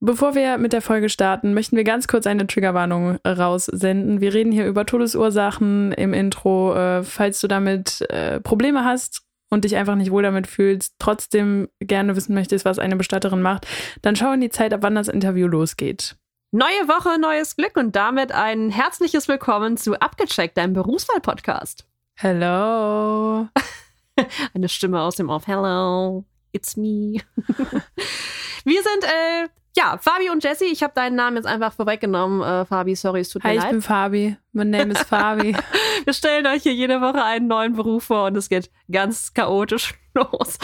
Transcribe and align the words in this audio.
Bevor 0.00 0.36
wir 0.36 0.58
mit 0.58 0.72
der 0.72 0.82
Folge 0.82 1.08
starten, 1.08 1.54
möchten 1.54 1.76
wir 1.76 1.82
ganz 1.82 2.06
kurz 2.06 2.26
eine 2.28 2.46
Triggerwarnung 2.46 3.18
raussenden. 3.26 4.20
Wir 4.20 4.32
reden 4.32 4.52
hier 4.52 4.66
über 4.66 4.86
Todesursachen 4.86 5.90
im 5.92 6.14
Intro. 6.14 6.74
Äh, 6.76 7.02
falls 7.02 7.40
du 7.40 7.48
damit 7.48 8.02
äh, 8.10 8.40
Probleme 8.40 8.84
hast 8.84 9.22
und 9.50 9.64
dich 9.64 9.74
einfach 9.74 9.96
nicht 9.96 10.12
wohl 10.12 10.22
damit 10.22 10.46
fühlst, 10.46 10.94
trotzdem 11.00 11.68
gerne 11.80 12.14
wissen 12.14 12.32
möchtest, 12.32 12.64
was 12.64 12.78
eine 12.78 12.94
Bestatterin 12.94 13.42
macht, 13.42 13.66
dann 14.02 14.14
schau 14.14 14.30
in 14.30 14.40
die 14.40 14.50
Zeit, 14.50 14.72
ab 14.72 14.82
wann 14.82 14.94
das 14.94 15.08
Interview 15.08 15.48
losgeht. 15.48 16.16
Neue 16.52 16.86
Woche, 16.86 17.20
neues 17.20 17.56
Glück 17.56 17.76
und 17.76 17.96
damit 17.96 18.30
ein 18.30 18.70
herzliches 18.70 19.26
Willkommen 19.26 19.76
zu 19.76 19.98
Abgecheckt, 19.98 20.56
deinem 20.56 20.74
Berufswahl-Podcast. 20.74 21.86
Hello. 22.14 23.48
Eine 24.54 24.68
Stimme 24.68 25.00
aus 25.00 25.16
dem 25.16 25.28
Off. 25.28 25.46
Hello, 25.48 26.24
it's 26.52 26.76
me. 26.76 27.20
Wir 28.64 28.82
sind, 28.82 29.04
äh, 29.04 29.48
ja, 29.78 29.96
Fabi 29.98 30.28
und 30.30 30.42
Jesse. 30.42 30.64
Ich 30.64 30.82
habe 30.82 30.92
deinen 30.94 31.14
Namen 31.14 31.36
jetzt 31.36 31.46
einfach 31.46 31.72
vorweggenommen. 31.72 32.42
Äh, 32.42 32.64
Fabi, 32.64 32.96
sorry, 32.96 33.20
es 33.20 33.28
tut 33.28 33.44
Hi, 33.44 33.50
mir 33.50 33.54
ich 33.56 33.62
leid. 33.62 33.70
bin 33.70 33.82
Fabi. 33.82 34.36
Mein 34.52 34.70
Name 34.70 34.92
ist 34.92 35.04
Fabi. 35.04 35.54
Wir 36.04 36.12
stellen 36.12 36.46
euch 36.46 36.62
hier 36.64 36.74
jede 36.74 37.00
Woche 37.00 37.22
einen 37.22 37.46
neuen 37.46 37.74
Beruf 37.74 38.04
vor 38.04 38.26
und 38.26 38.36
es 38.36 38.48
geht 38.48 38.70
ganz 38.90 39.32
chaotisch 39.34 39.94
los. 40.14 40.58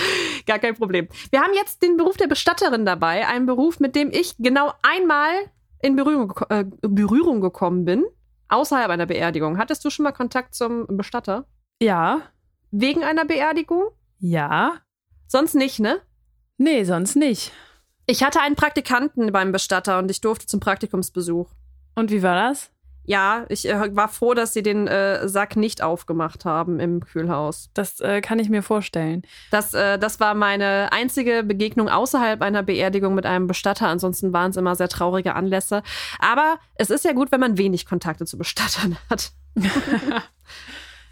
Gar 0.46 0.58
kein 0.58 0.74
Problem. 0.74 1.08
Wir 1.30 1.40
haben 1.42 1.54
jetzt 1.54 1.82
den 1.82 1.96
Beruf 1.96 2.16
der 2.16 2.26
Bestatterin 2.26 2.84
dabei. 2.84 3.26
Ein 3.28 3.46
Beruf, 3.46 3.78
mit 3.78 3.94
dem 3.94 4.10
ich 4.10 4.34
genau 4.38 4.72
einmal 4.82 5.30
in 5.80 5.94
Berührung, 5.96 6.32
äh, 6.48 6.64
Berührung 6.82 7.40
gekommen 7.40 7.84
bin. 7.84 8.04
Außerhalb 8.48 8.90
einer 8.90 9.06
Beerdigung. 9.06 9.58
Hattest 9.58 9.84
du 9.84 9.90
schon 9.90 10.04
mal 10.04 10.12
Kontakt 10.12 10.54
zum 10.54 10.86
Bestatter? 10.88 11.46
ja. 11.80 12.22
Wegen 12.76 13.04
einer 13.04 13.24
Beerdigung? 13.24 13.84
Ja. 14.18 14.78
Sonst 15.28 15.54
nicht, 15.54 15.78
ne? 15.78 16.00
Nee, 16.58 16.82
sonst 16.82 17.14
nicht. 17.14 17.52
Ich 18.06 18.22
hatte 18.22 18.40
einen 18.40 18.56
Praktikanten 18.56 19.32
beim 19.32 19.52
Bestatter 19.52 19.98
und 19.98 20.10
ich 20.10 20.20
durfte 20.20 20.46
zum 20.46 20.60
Praktikumsbesuch. 20.60 21.48
Und 21.94 22.10
wie 22.10 22.22
war 22.22 22.34
das? 22.34 22.70
Ja, 23.06 23.44
ich 23.50 23.68
äh, 23.68 23.94
war 23.94 24.08
froh, 24.08 24.32
dass 24.32 24.54
sie 24.54 24.62
den 24.62 24.86
äh, 24.88 25.28
Sack 25.28 25.56
nicht 25.56 25.82
aufgemacht 25.82 26.44
haben 26.46 26.80
im 26.80 27.04
Kühlhaus. 27.04 27.68
Das 27.74 28.00
äh, 28.00 28.22
kann 28.22 28.38
ich 28.38 28.48
mir 28.48 28.62
vorstellen. 28.62 29.22
Das, 29.50 29.74
äh, 29.74 29.98
das 29.98 30.20
war 30.20 30.34
meine 30.34 30.90
einzige 30.90 31.42
Begegnung 31.42 31.88
außerhalb 31.90 32.40
einer 32.40 32.62
Beerdigung 32.62 33.14
mit 33.14 33.26
einem 33.26 33.46
Bestatter. 33.46 33.88
Ansonsten 33.88 34.32
waren 34.32 34.50
es 34.50 34.56
immer 34.56 34.74
sehr 34.74 34.88
traurige 34.88 35.34
Anlässe. 35.34 35.82
Aber 36.18 36.58
es 36.76 36.88
ist 36.88 37.04
ja 37.04 37.12
gut, 37.12 37.30
wenn 37.30 37.40
man 37.40 37.58
wenig 37.58 37.84
Kontakte 37.84 38.24
zu 38.24 38.38
Bestattern 38.38 38.96
hat. 39.10 39.32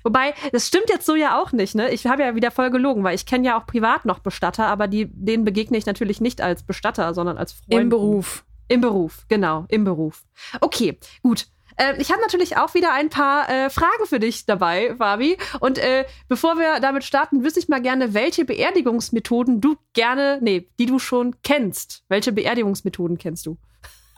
Wobei, 0.05 0.34
das 0.53 0.67
stimmt 0.67 0.89
jetzt 0.89 1.06
so 1.06 1.14
ja 1.14 1.41
auch 1.41 1.53
nicht, 1.53 1.75
ne? 1.75 1.91
Ich 1.91 2.06
habe 2.06 2.22
ja 2.22 2.34
wieder 2.34 2.50
voll 2.50 2.70
gelogen, 2.70 3.05
weil 3.05 3.14
ich 3.14 3.27
kenne 3.27 3.47
ja 3.47 3.61
auch 3.61 3.67
privat 3.67 4.05
noch 4.05 4.19
Bestatter, 4.19 4.67
aber 4.67 4.89
die, 4.89 5.08
denen 5.12 5.45
begegne 5.45 5.78
ich 5.78 5.86
natürlich 5.86 6.20
nicht 6.20 6.41
als 6.41 6.62
Bestatter, 6.62 7.14
sondern 7.14 7.39
als 7.39 7.53
Freund. 7.53 7.83
Im 7.83 7.89
Beruf. 7.89 8.45
Im 8.69 8.80
Beruf, 8.80 9.27
genau, 9.28 9.67
im 9.69 9.84
Beruf. 9.84 10.25
Okay, 10.61 10.98
gut. 11.23 11.47
Äh, 11.77 12.00
ich 12.00 12.11
habe 12.11 12.20
natürlich 12.20 12.56
auch 12.56 12.75
wieder 12.75 12.92
ein 12.92 13.11
paar 13.11 13.48
äh, 13.48 13.70
Fragen 13.70 14.06
für 14.06 14.20
dich 14.20 14.47
dabei, 14.47 14.95
Fabi. 14.97 15.36
Und 15.61 15.78
äh, 15.78 16.05
bevor 16.28 16.56
wir 16.56 16.80
damit 16.80 17.05
starten, 17.05 17.45
wüsste 17.45 17.61
ich 17.61 17.69
mal 17.69 17.83
gerne, 17.83 18.14
welche 18.14 18.45
Beerdigungsmethoden 18.45 19.61
du 19.61 19.77
gerne, 19.92 20.39
nee, 20.41 20.69
die 20.78 20.86
du 20.86 20.98
schon 20.98 21.36
kennst. 21.42 22.05
Welche 22.08 22.33
Beerdigungsmethoden 22.33 23.19
kennst 23.19 23.47
du? 23.47 23.58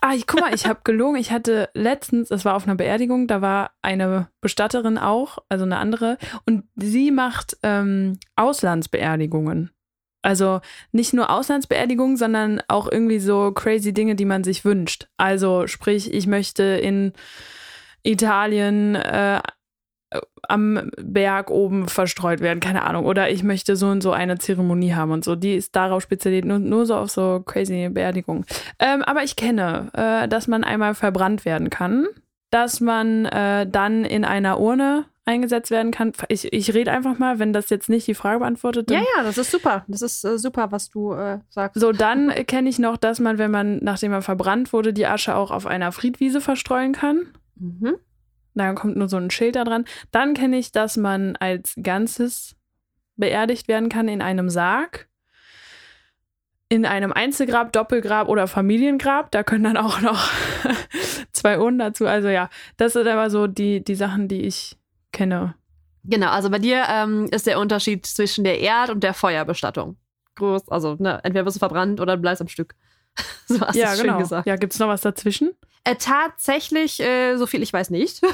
Ah, 0.01 0.13
ich, 0.13 0.27
guck 0.27 0.41
mal, 0.41 0.53
ich 0.53 0.67
habe 0.67 0.81
gelogen. 0.83 1.17
Ich 1.17 1.31
hatte 1.31 1.69
letztens, 1.73 2.29
es 2.31 2.45
war 2.45 2.55
auf 2.55 2.65
einer 2.65 2.75
Beerdigung, 2.75 3.27
da 3.27 3.41
war 3.41 3.71
eine 3.81 4.29
Bestatterin 4.41 4.97
auch, 4.97 5.39
also 5.49 5.65
eine 5.65 5.77
andere, 5.77 6.17
und 6.45 6.65
sie 6.75 7.11
macht 7.11 7.57
ähm, 7.63 8.19
Auslandsbeerdigungen. 8.35 9.71
Also 10.21 10.61
nicht 10.91 11.13
nur 11.13 11.29
Auslandsbeerdigungen, 11.29 12.17
sondern 12.17 12.61
auch 12.67 12.91
irgendwie 12.91 13.19
so 13.19 13.51
crazy 13.51 13.93
Dinge, 13.93 14.15
die 14.15 14.25
man 14.25 14.43
sich 14.43 14.65
wünscht. 14.65 15.07
Also 15.17 15.67
sprich, 15.67 16.11
ich 16.11 16.25
möchte 16.25 16.63
in 16.63 17.13
Italien 18.01 18.95
äh, 18.95 19.41
am 20.47 20.91
Berg 21.01 21.49
oben 21.49 21.87
verstreut 21.87 22.39
werden, 22.39 22.59
keine 22.59 22.83
Ahnung. 22.83 23.05
Oder 23.05 23.29
ich 23.29 23.43
möchte 23.43 23.75
so 23.75 23.87
und 23.87 24.01
so 24.01 24.11
eine 24.11 24.37
Zeremonie 24.37 24.93
haben 24.93 25.11
und 25.11 25.23
so. 25.23 25.35
Die 25.35 25.55
ist 25.55 25.75
darauf 25.75 26.03
spezialisiert, 26.03 26.45
nur, 26.45 26.59
nur 26.59 26.85
so 26.85 26.95
auf 26.95 27.09
so 27.09 27.41
crazy 27.45 27.89
Beerdigungen. 27.89 28.45
Ähm, 28.79 29.01
aber 29.03 29.23
ich 29.23 29.35
kenne, 29.35 29.89
äh, 29.93 30.27
dass 30.27 30.47
man 30.47 30.63
einmal 30.63 30.95
verbrannt 30.95 31.45
werden 31.45 31.69
kann, 31.69 32.07
dass 32.51 32.79
man 32.79 33.25
äh, 33.25 33.67
dann 33.67 34.05
in 34.05 34.25
einer 34.25 34.59
Urne 34.59 35.05
eingesetzt 35.25 35.71
werden 35.71 35.91
kann. 35.91 36.13
Ich, 36.29 36.53
ich 36.53 36.73
rede 36.73 36.91
einfach 36.91 37.17
mal, 37.17 37.39
wenn 37.39 37.51
das 37.51 37.69
jetzt 37.69 37.89
nicht 37.89 38.07
die 38.07 38.13
Frage 38.13 38.39
beantwortet. 38.39 38.91
Ja, 38.91 38.99
ja, 38.99 39.23
das 39.23 39.37
ist 39.37 39.51
super. 39.51 39.83
Das 39.87 40.01
ist 40.01 40.23
äh, 40.23 40.37
super, 40.37 40.71
was 40.71 40.89
du 40.89 41.13
äh, 41.13 41.39
sagst. 41.49 41.79
So, 41.79 41.91
dann 41.91 42.29
kenne 42.45 42.69
ich 42.69 42.77
noch, 42.77 42.97
dass 42.97 43.19
man, 43.19 43.37
wenn 43.37 43.51
man, 43.51 43.79
nachdem 43.81 44.11
man 44.11 44.21
verbrannt 44.21 44.71
wurde, 44.71 44.93
die 44.93 45.07
Asche 45.07 45.35
auch 45.35 45.51
auf 45.51 45.65
einer 45.65 45.91
Friedwiese 45.91 46.41
verstreuen 46.41 46.93
kann. 46.93 47.27
Mhm. 47.55 47.95
Da 48.55 48.73
kommt 48.73 48.95
nur 48.95 49.09
so 49.09 49.17
ein 49.17 49.29
Schild 49.29 49.55
da 49.55 49.63
dran. 49.63 49.85
Dann 50.11 50.33
kenne 50.33 50.57
ich, 50.57 50.71
dass 50.71 50.97
man 50.97 51.35
als 51.35 51.75
Ganzes 51.81 52.55
beerdigt 53.17 53.67
werden 53.67 53.89
kann 53.89 54.07
in 54.07 54.21
einem 54.21 54.49
Sarg. 54.49 55.07
In 56.67 56.85
einem 56.85 57.13
Einzelgrab, 57.13 57.73
Doppelgrab 57.73 58.27
oder 58.27 58.47
Familiengrab. 58.47 59.29
Da 59.31 59.43
können 59.43 59.65
dann 59.65 59.77
auch 59.77 60.01
noch 60.01 60.31
zwei 61.31 61.59
Urnen 61.59 61.79
dazu. 61.79 62.07
Also 62.07 62.29
ja, 62.29 62.49
das 62.77 62.93
sind 62.93 63.07
aber 63.07 63.29
so 63.29 63.47
die, 63.47 63.83
die 63.83 63.95
Sachen, 63.95 64.27
die 64.27 64.41
ich 64.41 64.77
kenne. 65.11 65.55
Genau, 66.07 66.29
also 66.29 66.49
bei 66.49 66.59
dir 66.59 66.83
ähm, 66.89 67.27
ist 67.31 67.47
der 67.47 67.59
Unterschied 67.59 68.05
zwischen 68.05 68.43
der 68.43 68.59
Erd- 68.59 68.89
und 68.89 69.03
der 69.03 69.13
Feuerbestattung. 69.13 69.97
Groß, 70.35 70.69
also 70.69 70.95
ne, 70.99 71.19
entweder 71.23 71.45
wirst 71.45 71.57
du 71.57 71.59
verbrannt 71.59 71.99
oder 71.99 72.15
du 72.15 72.21
bleibst 72.21 72.41
am 72.41 72.47
Stück. 72.47 72.75
so 73.47 73.61
hast 73.61 73.75
du 73.75 73.79
ja, 73.79 73.91
es 73.91 73.97
schön 73.97 74.07
genau. 74.07 74.19
gesagt. 74.19 74.47
Ja, 74.47 74.55
gibt's 74.55 74.79
noch 74.79 74.87
was 74.87 75.01
dazwischen? 75.01 75.51
Äh, 75.83 75.95
tatsächlich, 75.95 76.99
äh, 76.99 77.37
so 77.37 77.45
viel 77.45 77.61
ich 77.61 77.71
weiß 77.71 77.89
nicht. 77.89 78.21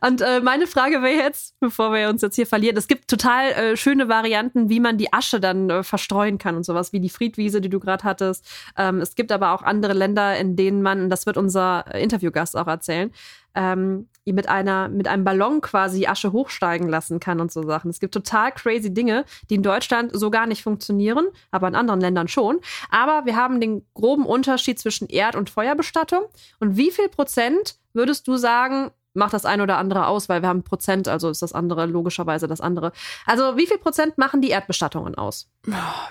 Und 0.00 0.20
äh, 0.20 0.40
meine 0.40 0.66
Frage 0.66 1.02
wäre 1.02 1.22
jetzt, 1.22 1.58
bevor 1.60 1.92
wir 1.92 2.08
uns 2.08 2.22
jetzt 2.22 2.36
hier 2.36 2.46
verlieren, 2.46 2.76
es 2.76 2.88
gibt 2.88 3.08
total 3.08 3.50
äh, 3.52 3.76
schöne 3.76 4.08
Varianten, 4.08 4.68
wie 4.68 4.80
man 4.80 4.98
die 4.98 5.12
Asche 5.12 5.40
dann 5.40 5.70
äh, 5.70 5.82
verstreuen 5.82 6.38
kann 6.38 6.56
und 6.56 6.64
sowas, 6.64 6.92
wie 6.92 7.00
die 7.00 7.08
Friedwiese, 7.08 7.60
die 7.60 7.68
du 7.68 7.78
gerade 7.78 8.04
hattest. 8.04 8.44
Ähm, 8.76 9.00
es 9.00 9.14
gibt 9.14 9.32
aber 9.32 9.52
auch 9.52 9.62
andere 9.62 9.92
Länder, 9.92 10.36
in 10.36 10.56
denen 10.56 10.82
man, 10.82 11.08
das 11.08 11.26
wird 11.26 11.36
unser 11.36 11.94
Interviewgast 11.94 12.56
auch 12.56 12.66
erzählen, 12.66 13.12
ähm, 13.56 14.08
mit 14.24 14.48
einer 14.48 14.88
mit 14.88 15.08
einem 15.08 15.24
Ballon 15.24 15.60
quasi 15.60 16.06
Asche 16.06 16.32
hochsteigen 16.32 16.88
lassen 16.88 17.20
kann 17.20 17.40
und 17.40 17.50
so 17.50 17.62
Sachen. 17.62 17.90
Es 17.90 18.00
gibt 18.00 18.14
total 18.14 18.52
crazy 18.52 18.92
Dinge, 18.92 19.24
die 19.50 19.54
in 19.54 19.62
Deutschland 19.62 20.10
so 20.14 20.30
gar 20.30 20.46
nicht 20.46 20.62
funktionieren, 20.62 21.26
aber 21.50 21.68
in 21.68 21.74
anderen 21.74 22.00
Ländern 22.00 22.28
schon. 22.28 22.60
Aber 22.90 23.24
wir 23.24 23.36
haben 23.36 23.60
den 23.60 23.86
groben 23.94 24.26
Unterschied 24.26 24.78
zwischen 24.78 25.08
Erd- 25.08 25.36
und 25.36 25.50
Feuerbestattung. 25.50 26.24
Und 26.60 26.76
wie 26.76 26.90
viel 26.90 27.08
Prozent 27.08 27.76
würdest 27.92 28.28
du 28.28 28.36
sagen, 28.36 28.90
macht 29.14 29.32
das 29.32 29.46
eine 29.46 29.62
oder 29.62 29.78
andere 29.78 30.06
aus, 30.06 30.28
weil 30.28 30.42
wir 30.42 30.48
haben 30.48 30.62
Prozent, 30.62 31.08
also 31.08 31.30
ist 31.30 31.42
das 31.42 31.52
andere 31.52 31.86
logischerweise 31.86 32.46
das 32.46 32.60
andere. 32.60 32.92
Also 33.24 33.56
wie 33.56 33.66
viel 33.66 33.78
Prozent 33.78 34.18
machen 34.18 34.42
die 34.42 34.50
Erdbestattungen 34.50 35.14
aus? 35.14 35.48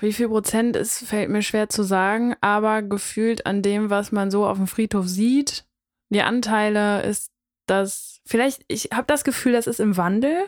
Wie 0.01 0.13
viel 0.13 0.27
Prozent 0.27 0.75
ist, 0.75 1.05
fällt 1.05 1.29
mir 1.29 1.43
schwer 1.43 1.69
zu 1.69 1.83
sagen, 1.83 2.35
aber 2.41 2.81
gefühlt 2.81 3.45
an 3.45 3.61
dem, 3.61 3.89
was 3.89 4.11
man 4.11 4.31
so 4.31 4.45
auf 4.47 4.57
dem 4.57 4.67
Friedhof 4.67 5.07
sieht, 5.07 5.65
die 6.09 6.21
Anteile 6.21 7.03
ist 7.03 7.29
das, 7.65 8.21
vielleicht, 8.25 8.63
ich 8.67 8.89
habe 8.93 9.07
das 9.07 9.23
Gefühl, 9.23 9.53
das 9.53 9.67
ist 9.67 9.79
im 9.79 9.97
Wandel. 9.97 10.45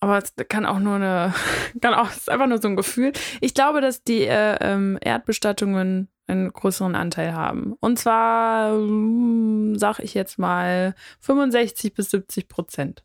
Aber 0.00 0.18
es 0.18 0.32
kann 0.48 0.64
auch 0.64 0.78
nur 0.78 0.96
eine, 0.96 1.34
kann 1.80 1.94
auch, 1.94 2.10
ist 2.10 2.30
einfach 2.30 2.46
nur 2.46 2.60
so 2.60 2.68
ein 2.68 2.76
Gefühl. 2.76 3.12
Ich 3.40 3.54
glaube, 3.54 3.80
dass 3.80 4.04
die 4.04 4.22
äh, 4.22 4.56
ähm, 4.60 4.98
Erdbestattungen 5.00 6.08
einen 6.28 6.52
größeren 6.52 6.94
Anteil 6.94 7.32
haben. 7.32 7.74
Und 7.80 7.98
zwar, 7.98 8.74
ähm, 8.74 9.76
sag 9.78 9.98
ich 9.98 10.14
jetzt 10.14 10.38
mal, 10.38 10.94
65 11.20 11.94
bis 11.94 12.10
70 12.10 12.48
Prozent. 12.48 13.02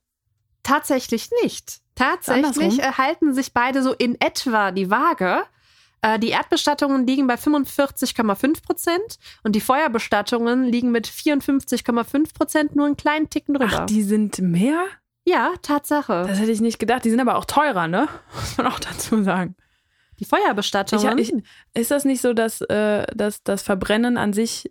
Tatsächlich 0.61 1.29
nicht. 1.41 1.81
Tatsächlich 1.95 2.45
Andersrum. 2.45 2.79
äh, 2.79 2.91
halten 2.93 3.33
sich 3.33 3.53
beide 3.53 3.81
so 3.81 3.93
in 3.93 4.19
etwa 4.19 4.71
die 4.71 4.89
Waage. 4.89 5.43
Äh, 6.03 6.19
Die 6.19 6.29
Erdbestattungen 6.29 7.07
liegen 7.07 7.25
bei 7.25 7.35
45,5 7.35 8.61
Prozent 8.61 9.17
und 9.43 9.55
die 9.55 9.61
Feuerbestattungen 9.61 10.65
liegen 10.65 10.91
mit 10.91 11.07
54,5 11.07 12.33
Prozent 12.33 12.75
nur 12.75 12.85
einen 12.85 12.97
kleinen 12.97 13.29
Ticken 13.29 13.55
drüber. 13.55 13.71
Ach, 13.81 13.85
die 13.87 14.03
sind 14.03 14.37
mehr? 14.39 14.83
ja, 15.25 15.53
Tatsache. 15.61 16.25
Das 16.27 16.39
hätte 16.39 16.51
ich 16.51 16.59
nicht 16.59 16.79
gedacht. 16.79 17.05
Die 17.05 17.09
sind 17.09 17.21
aber 17.21 17.37
auch 17.37 17.45
teurer, 17.45 17.87
ne? 17.87 18.09
Muss 18.35 18.57
man 18.57 18.67
auch 18.67 18.79
dazu 18.79 19.23
sagen. 19.23 19.55
die 20.19 20.23
Ich, 20.23 20.29
Feuerbestattungen. 20.29 21.17
ich, 21.17 21.33
ist 21.73 21.91
das 21.91 22.03
nicht 22.03 22.19
so, 22.21 22.33
dass, 22.33 22.59
äh, 22.59 23.05
dass 23.15 23.41
das 23.43 23.61
Verbrennen 23.63 24.17
an 24.17 24.33
sich 24.33 24.69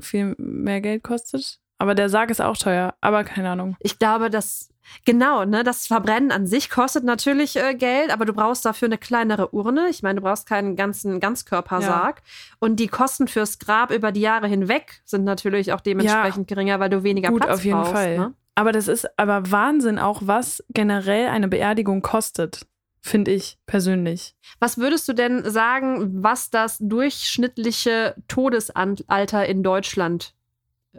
viel 0.00 0.34
mehr 0.36 0.80
Geld 0.80 1.04
kostet? 1.04 1.60
Aber 1.78 1.94
der 1.94 2.08
Sarg 2.08 2.30
ist 2.30 2.40
auch 2.40 2.56
teuer, 2.56 2.94
aber 3.00 3.22
keine 3.22 3.50
Ahnung. 3.50 3.76
Ich 3.78 3.98
glaube, 4.00 4.30
dass 4.30 4.70
genau, 5.04 5.44
ne, 5.44 5.64
das 5.64 5.86
Verbrennen 5.86 6.30
an 6.30 6.46
sich 6.46 6.70
kostet 6.70 7.04
natürlich 7.04 7.56
äh, 7.56 7.74
Geld, 7.74 8.12
aber 8.12 8.24
du 8.24 8.32
brauchst 8.32 8.64
dafür 8.64 8.86
eine 8.86 8.98
kleinere 8.98 9.54
Urne. 9.54 9.88
Ich 9.90 10.02
meine, 10.02 10.20
du 10.20 10.26
brauchst 10.26 10.48
keinen 10.48 10.76
ganzen 10.76 11.20
Ganzkörpersarg. 11.20 12.22
Und 12.58 12.76
die 12.80 12.88
Kosten 12.88 13.28
fürs 13.28 13.58
Grab 13.58 13.90
über 13.90 14.12
die 14.12 14.20
Jahre 14.20 14.46
hinweg 14.48 15.00
sind 15.04 15.24
natürlich 15.24 15.72
auch 15.72 15.80
dementsprechend 15.80 16.48
geringer, 16.48 16.80
weil 16.80 16.90
du 16.90 17.02
weniger 17.02 17.30
Gut, 17.30 17.42
Platz 17.42 17.54
auf 17.54 17.64
jeden 17.64 17.78
brauchst. 17.78 17.92
Fall. 17.92 18.18
Ne? 18.18 18.34
Aber 18.54 18.72
das 18.72 18.88
ist 18.88 19.18
aber 19.18 19.50
Wahnsinn 19.50 19.98
auch, 19.98 20.22
was 20.24 20.62
generell 20.70 21.28
eine 21.28 21.48
Beerdigung 21.48 22.02
kostet. 22.02 22.66
finde 23.00 23.32
ich 23.32 23.58
persönlich. 23.66 24.34
Was 24.60 24.78
würdest 24.78 25.06
du 25.08 25.12
denn 25.12 25.44
sagen, 25.50 26.22
was 26.22 26.50
das 26.50 26.78
durchschnittliche 26.80 28.14
Todesalter 28.28 29.44
in 29.46 29.62
Deutschland 29.62 30.34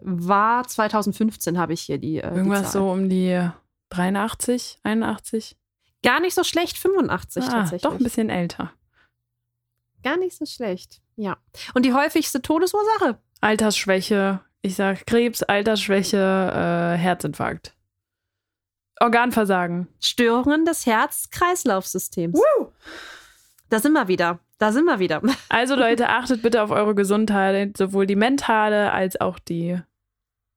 war? 0.01 0.67
2015 0.67 1.57
habe 1.57 1.73
ich 1.73 1.81
hier 1.81 1.97
die. 1.97 2.17
Äh, 2.17 2.35
Irgendwas 2.35 2.59
die 2.59 2.63
Zahl. 2.65 2.71
so 2.73 2.91
um 2.91 3.09
die 3.09 3.39
83, 3.89 4.79
81. 4.83 5.57
Gar 6.03 6.19
nicht 6.19 6.35
so 6.35 6.43
schlecht, 6.43 6.77
85 6.77 7.43
Ah, 7.45 7.49
tatsächlich. 7.49 7.81
doch 7.81 7.93
ein 7.93 8.03
bisschen 8.03 8.29
älter. 8.29 8.71
Gar 10.03 10.17
nicht 10.17 10.37
so 10.37 10.45
schlecht. 10.45 11.01
Ja. 11.15 11.37
Und 11.73 11.85
die 11.85 11.93
häufigste 11.93 12.41
Todesursache? 12.41 13.17
Altersschwäche, 13.41 14.41
ich 14.61 14.75
sag 14.75 15.05
Krebs, 15.07 15.41
Altersschwäche, 15.43 16.17
äh, 16.17 16.97
Herzinfarkt. 16.97 17.73
Organversagen. 18.99 19.88
Störungen 19.99 20.63
des 20.65 20.85
Herz-Kreislauf-Systems. 20.85 22.39
Da 23.69 23.79
sind 23.79 23.93
wir 23.93 24.07
wieder. 24.07 24.39
Da 24.57 24.71
sind 24.71 24.85
wir 24.85 24.99
wieder. 24.99 25.21
Also 25.49 25.75
Leute, 25.75 26.09
achtet 26.09 26.41
bitte 26.41 26.61
auf 26.61 26.71
eure 26.71 26.95
Gesundheit, 26.95 27.75
sowohl 27.77 28.05
die 28.05 28.15
mentale 28.15 28.91
als 28.91 29.19
auch 29.19 29.39
die 29.39 29.79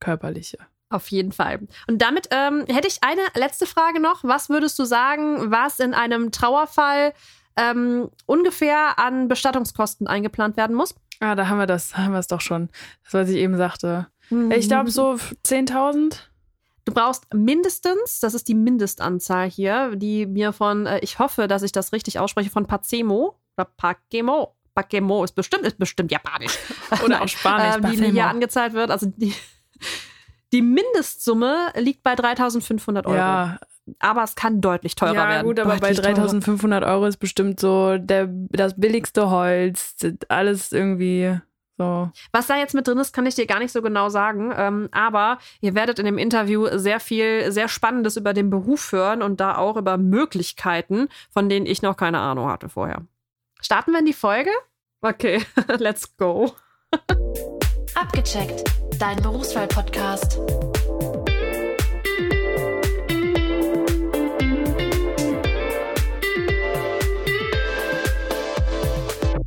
körperliche. 0.01 0.59
Auf 0.91 1.09
jeden 1.11 1.33
Fall. 1.33 1.61
Und 1.87 2.01
damit 2.01 2.29
ähm, 2.31 2.65
hätte 2.67 2.89
ich 2.89 2.99
eine 3.03 3.21
letzte 3.35 3.67
Frage 3.67 4.01
noch. 4.01 4.25
Was 4.25 4.49
würdest 4.49 4.79
du 4.79 4.85
sagen, 4.85 5.51
was 5.51 5.81
in 5.81 5.93
einem 5.93 6.33
Trauerfall 6.33 7.13
ähm, 7.57 8.09
ungefähr 8.27 8.99
an 8.99 9.29
Bestattungskosten 9.29 10.07
eingeplant 10.07 10.57
werden 10.57 10.75
muss? 10.75 10.95
Ah, 11.21 11.35
da 11.35 11.49
haben 11.49 11.59
wir 11.59 11.67
das, 11.67 11.97
haben 11.97 12.13
wir 12.13 12.21
es 12.21 12.27
doch 12.29 12.41
schon. 12.41 12.71
Das, 13.05 13.15
was 13.15 13.29
ich 13.29 13.37
eben 13.37 13.57
sagte. 13.57 14.07
Ich 14.51 14.69
glaube 14.69 14.91
so 14.91 15.13
10.000. 15.47 16.17
Du 16.85 16.95
brauchst 16.95 17.27
mindestens, 17.35 18.21
das 18.21 18.33
ist 18.33 18.49
die 18.49 18.55
Mindestanzahl 18.55 19.51
hier, 19.51 19.95
die 19.97 20.25
mir 20.27 20.53
von, 20.53 20.87
äh, 20.87 21.01
ich 21.01 21.19
hoffe, 21.19 21.49
dass 21.49 21.63
ich 21.63 21.73
das 21.73 21.93
richtig 21.93 22.19
ausspreche, 22.19 22.49
von 22.49 22.67
Pacemo 22.67 23.35
oder 23.59 23.67
Pacemo. 23.77 24.55
Pacemo 24.75 25.25
ist 25.25 25.35
bestimmt, 25.35 25.65
ist 25.67 25.79
bestimmt 25.79 26.11
japanisch. 26.13 26.57
Oder 27.05 27.21
auch 27.21 27.29
Spanisch, 27.29 27.77
Ähm, 27.85 27.91
die 27.91 27.97
mir 27.99 28.11
hier 28.11 28.27
angezahlt 28.29 28.73
wird. 28.73 28.91
Also 28.91 29.13
die, 29.15 29.35
die 30.53 30.63
Mindestsumme 30.63 31.73
liegt 31.77 32.03
bei 32.03 32.15
3500 32.15 33.07
Euro. 33.07 33.17
Ja, 33.17 33.59
Aber 33.99 34.23
es 34.23 34.35
kann 34.35 34.61
deutlich 34.61 34.95
teurer 34.95 35.15
ja 35.15 35.29
werden. 35.29 35.47
gut, 35.47 35.61
aber 35.61 35.77
bei 35.77 35.93
Deutlich 35.93 36.15
teurer. 36.15 36.29
3.500 36.29 36.87
Euro 36.87 37.07
ist 37.07 37.19
bestimmt 37.19 37.61
so 37.61 37.99
der, 37.99 38.29
das 38.29 38.79
billigste 38.79 39.31
Holz, 39.31 39.97
alles 40.29 40.73
irgendwie 40.73 41.39
so. 41.79 42.11
Was 42.33 42.49
da 42.49 42.57
jetzt 42.57 42.75
mit 42.75 42.87
drin 42.89 42.99
ist, 42.99 43.13
kann 43.15 43.25
ich 43.27 43.37
dir 43.37 43.47
gar 43.47 43.61
nicht 43.61 43.73
so 43.73 43.83
genau 43.83 44.09
sagen. 44.09 44.53
Ähm, 44.57 44.89
aber 44.91 45.39
ihr 45.61 45.75
werdet 45.75 45.99
in 45.99 46.07
dem 46.07 46.19
Interview 46.19 46.67
sehr 46.77 46.99
viel, 46.99 47.53
sehr 47.53 47.69
Spannendes 47.69 48.17
über 48.17 48.35
den 48.35 48.51
Beruf 48.51 48.91
hören 48.93 49.23
und 49.23 49.41
da 49.41 49.57
auch 49.57 49.77
über 49.77 49.97
Möglichkeiten, 49.97 51.09
von 51.31 51.49
denen 51.49 51.67
ich 51.67 51.81
noch 51.81 51.97
keine 51.97 52.19
Ahnung 52.19 52.49
hatte 52.49 52.69
vorher. 52.69 53.03
Starten 53.61 53.93
wir 53.93 54.01
in 54.01 54.07
die 54.07 54.13
Folge? 54.13 54.51
Okay, 55.01 55.41
let's 55.79 56.17
go. 56.17 56.53
Abgecheckt, 58.01 58.63
dein 59.01 59.21
Berufswahl-Podcast. 59.21 60.39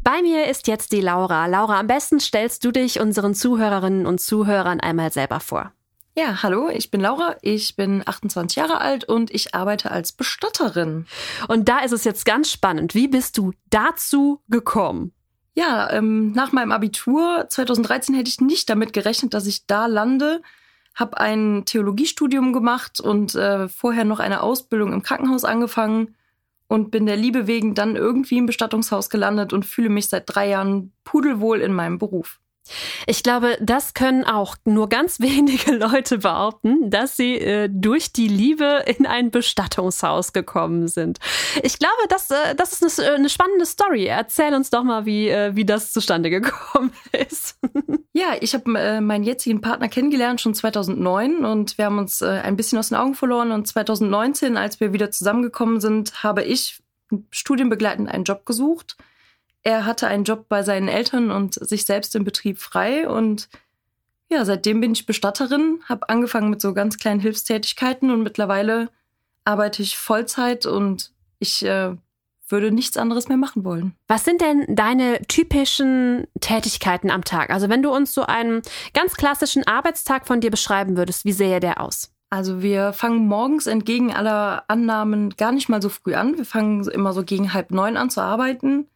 Bei 0.03 0.21
mir 0.21 0.49
ist 0.49 0.67
jetzt 0.67 0.91
die 0.91 0.99
Laura. 0.99 1.45
Laura, 1.45 1.79
am 1.79 1.87
besten 1.87 2.19
stellst 2.19 2.65
du 2.65 2.71
dich 2.71 2.99
unseren 2.99 3.35
Zuhörerinnen 3.35 4.05
und 4.05 4.19
Zuhörern 4.19 4.81
einmal 4.81 5.13
selber 5.13 5.39
vor. 5.39 5.71
Ja, 6.17 6.43
hallo, 6.43 6.67
ich 6.67 6.91
bin 6.91 6.99
Laura, 6.99 7.37
ich 7.41 7.77
bin 7.77 8.03
28 8.05 8.57
Jahre 8.57 8.81
alt 8.81 9.05
und 9.05 9.31
ich 9.31 9.55
arbeite 9.55 9.91
als 9.91 10.11
Bestatterin. 10.11 11.05
Und 11.47 11.69
da 11.69 11.79
ist 11.79 11.93
es 11.93 12.03
jetzt 12.03 12.25
ganz 12.25 12.51
spannend. 12.51 12.95
Wie 12.95 13.07
bist 13.07 13.37
du 13.37 13.53
dazu 13.69 14.41
gekommen? 14.49 15.13
Ja, 15.53 15.91
ähm, 15.91 16.31
nach 16.31 16.53
meinem 16.53 16.71
Abitur 16.71 17.45
2013 17.49 18.15
hätte 18.15 18.29
ich 18.29 18.39
nicht 18.39 18.69
damit 18.69 18.93
gerechnet, 18.93 19.33
dass 19.33 19.47
ich 19.47 19.65
da 19.67 19.85
lande. 19.85 20.41
Hab 20.95 21.15
ein 21.15 21.63
Theologiestudium 21.65 22.53
gemacht 22.53 22.99
und 22.99 23.35
äh, 23.35 23.67
vorher 23.67 24.05
noch 24.05 24.19
eine 24.19 24.41
Ausbildung 24.41 24.93
im 24.93 25.03
Krankenhaus 25.03 25.43
angefangen 25.43 26.15
und 26.67 26.89
bin 26.89 27.05
der 27.05 27.17
Liebe 27.17 27.47
wegen 27.47 27.75
dann 27.75 27.97
irgendwie 27.97 28.37
im 28.37 28.45
Bestattungshaus 28.45 29.09
gelandet 29.09 29.51
und 29.51 29.65
fühle 29.65 29.89
mich 29.89 30.07
seit 30.07 30.23
drei 30.33 30.49
Jahren 30.49 30.93
pudelwohl 31.03 31.59
in 31.59 31.73
meinem 31.73 31.97
Beruf. 31.97 32.39
Ich 33.07 33.23
glaube, 33.23 33.57
das 33.59 33.93
können 33.93 34.23
auch 34.23 34.55
nur 34.65 34.89
ganz 34.89 35.19
wenige 35.19 35.73
Leute 35.73 36.19
behaupten, 36.19 36.89
dass 36.89 37.17
sie 37.17 37.35
äh, 37.35 37.69
durch 37.71 38.13
die 38.13 38.27
Liebe 38.27 38.83
in 38.85 39.05
ein 39.05 39.31
Bestattungshaus 39.31 40.33
gekommen 40.33 40.87
sind. 40.87 41.19
Ich 41.63 41.79
glaube, 41.79 42.07
das, 42.09 42.29
äh, 42.29 42.55
das 42.55 42.81
ist 42.81 42.99
eine, 42.99 43.15
eine 43.15 43.29
spannende 43.29 43.65
Story. 43.65 44.05
Erzähl 44.05 44.53
uns 44.53 44.69
doch 44.69 44.83
mal, 44.83 45.05
wie, 45.05 45.29
äh, 45.29 45.55
wie 45.55 45.65
das 45.65 45.91
zustande 45.91 46.29
gekommen 46.29 46.91
ist. 47.29 47.57
Ja, 48.13 48.35
ich 48.39 48.53
habe 48.53 48.79
äh, 48.79 49.01
meinen 49.01 49.23
jetzigen 49.23 49.61
Partner 49.61 49.87
kennengelernt 49.87 50.41
schon 50.41 50.53
2009 50.53 51.45
und 51.45 51.77
wir 51.77 51.85
haben 51.85 51.97
uns 51.97 52.21
äh, 52.21 52.27
ein 52.27 52.55
bisschen 52.55 52.77
aus 52.77 52.89
den 52.89 52.97
Augen 52.97 53.15
verloren. 53.15 53.51
Und 53.51 53.67
2019, 53.67 54.57
als 54.57 54.79
wir 54.79 54.93
wieder 54.93 55.11
zusammengekommen 55.11 55.79
sind, 55.79 56.23
habe 56.23 56.43
ich 56.43 56.81
studienbegleitend 57.29 58.09
einen 58.09 58.23
Job 58.23 58.45
gesucht. 58.45 58.97
Er 59.63 59.85
hatte 59.85 60.07
einen 60.07 60.23
Job 60.23 60.45
bei 60.49 60.63
seinen 60.63 60.87
Eltern 60.87 61.31
und 61.31 61.53
sich 61.53 61.85
selbst 61.85 62.15
im 62.15 62.23
Betrieb 62.23 62.59
frei. 62.59 63.07
Und 63.07 63.49
ja, 64.29 64.43
seitdem 64.45 64.81
bin 64.81 64.93
ich 64.93 65.05
Bestatterin, 65.05 65.81
habe 65.87 66.09
angefangen 66.09 66.49
mit 66.49 66.61
so 66.61 66.73
ganz 66.73 66.97
kleinen 66.97 67.19
Hilfstätigkeiten 67.19 68.11
und 68.11 68.23
mittlerweile 68.23 68.89
arbeite 69.45 69.81
ich 69.81 69.97
Vollzeit 69.97 70.65
und 70.65 71.11
ich 71.39 71.65
äh, 71.65 71.95
würde 72.51 72.71
nichts 72.71 72.97
anderes 72.97 73.27
mehr 73.27 73.37
machen 73.37 73.63
wollen. 73.63 73.95
Was 74.07 74.25
sind 74.25 74.41
denn 74.41 74.65
deine 74.75 75.21
typischen 75.27 76.27
Tätigkeiten 76.39 77.09
am 77.09 77.23
Tag? 77.23 77.49
Also 77.49 77.69
wenn 77.69 77.81
du 77.81 77.93
uns 77.93 78.13
so 78.13 78.23
einen 78.23 78.61
ganz 78.93 79.15
klassischen 79.15 79.65
Arbeitstag 79.65 80.27
von 80.27 80.41
dir 80.41 80.51
beschreiben 80.51 80.97
würdest, 80.97 81.25
wie 81.25 81.31
sähe 81.31 81.59
der 81.59 81.81
aus? 81.81 82.11
Also 82.29 82.61
wir 82.61 82.93
fangen 82.93 83.27
morgens 83.27 83.67
entgegen 83.67 84.13
aller 84.13 84.63
Annahmen 84.69 85.31
gar 85.31 85.51
nicht 85.51 85.67
mal 85.67 85.81
so 85.81 85.89
früh 85.89 86.13
an. 86.13 86.37
Wir 86.37 86.45
fangen 86.45 86.87
immer 86.87 87.11
so 87.11 87.23
gegen 87.23 87.53
halb 87.53 87.71
neun 87.71 87.97
an 87.97 88.09
zu 88.09 88.21
arbeiten. 88.21 88.87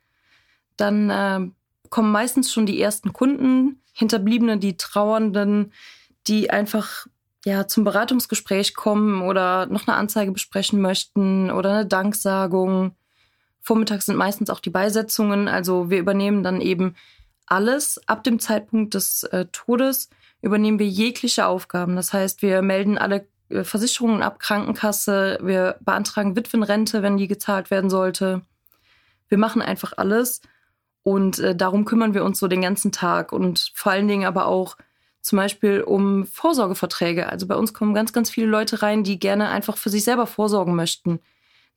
Dann 0.78 1.10
äh, 1.10 1.50
kommen 1.90 2.12
meistens 2.12 2.52
schon 2.52 2.66
die 2.66 2.82
ersten 2.82 3.14
Kunden, 3.14 3.82
Hinterbliebene, 3.94 4.58
die 4.58 4.78
Trauernden, 4.78 5.72
die 6.28 6.50
einfach 6.50 7.08
ja 7.46 7.68
zum 7.68 7.84
Beratungsgespräch 7.84 8.74
kommen 8.74 9.22
oder 9.22 9.68
noch 9.68 9.88
eine 9.88 9.96
Anzeige 9.96 10.32
besprechen 10.32 10.82
möchten 10.82 11.52
oder 11.52 11.72
eine 11.72 11.86
Danksagung. 11.86 12.96
Vormittags 13.62 14.08
sind 14.08 14.18
meistens 14.18 14.50
auch 14.50 14.60
die 14.60 14.72
Beisetzungen. 14.72 15.48
Also 15.48 15.90
wir 15.90 16.00
übernehmen 16.00 16.44
dann 16.44 16.60
eben 16.60 16.96
alles. 17.46 18.02
Ab 18.08 18.24
dem 18.24 18.40
Zeitpunkt 18.40 18.94
des 18.94 19.24
äh, 19.24 19.46
Todes 19.52 20.10
übernehmen 20.42 20.80
wir 20.80 20.88
jegliche 20.88 21.46
Aufgaben. 21.46 21.96
Das 21.96 22.14
heißt, 22.14 22.42
wir 22.42 22.62
melden 22.62 22.98
alle 22.98 23.28
äh, 23.50 23.64
Versicherungen 23.64 24.22
ab, 24.22 24.40
Krankenkasse, 24.40 25.40
wir 25.42 25.78
beantragen 25.82 26.36
Witwenrente, 26.36 27.04
wenn 27.04 27.18
die 27.18 27.28
gezahlt 27.28 27.72
werden 27.72 27.90
sollte. 27.90 28.42
Wir 29.28 29.38
machen 29.38 29.62
einfach 29.62 29.94
alles 29.98 30.42
und 31.06 31.38
äh, 31.38 31.56
darum 31.56 31.86
kümmern 31.86 32.16
wir 32.16 32.26
uns 32.26 32.40
so 32.40 32.48
den 32.48 32.64
ganzen 32.64 32.92
Tag 32.92 33.32
und 33.32 33.72
vor 33.76 33.92
allen 33.92 34.08
Dingen 34.08 34.26
aber 34.26 34.48
auch 34.48 34.76
zum 35.22 35.38
Beispiel 35.38 35.82
um 35.82 36.26
Vorsorgeverträge. 36.26 37.30
Also 37.30 37.46
bei 37.46 37.56
uns 37.56 37.76
kommen 37.76 37.94
ganz, 37.94 38.12
ganz 38.12 38.32
viele 38.32 38.48
Leute 38.48 38.82
rein, 38.82 39.04
die 39.04 39.20
gerne 39.20 39.50
einfach 39.50 39.78
für 39.78 39.92
sich 39.92 40.04
selber 40.04 40.26
vorsorgen 40.26 40.76
möchten. 40.76 41.20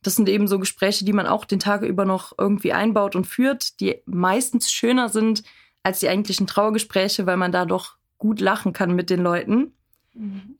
Das 0.01 0.15
sind 0.15 0.29
eben 0.29 0.47
so 0.47 0.57
Gespräche, 0.57 1.05
die 1.05 1.13
man 1.13 1.27
auch 1.27 1.45
den 1.45 1.59
Tag 1.59 1.83
über 1.83 2.05
noch 2.05 2.33
irgendwie 2.39 2.73
einbaut 2.73 3.15
und 3.15 3.27
führt, 3.27 3.79
die 3.79 4.01
meistens 4.07 4.71
schöner 4.71 5.09
sind 5.09 5.43
als 5.83 5.99
die 5.99 6.09
eigentlichen 6.09 6.47
Trauergespräche, 6.47 7.27
weil 7.27 7.37
man 7.37 7.51
da 7.51 7.65
doch 7.65 7.97
gut 8.17 8.39
lachen 8.41 8.73
kann 8.73 8.95
mit 8.95 9.11
den 9.11 9.21
Leuten. 9.21 9.73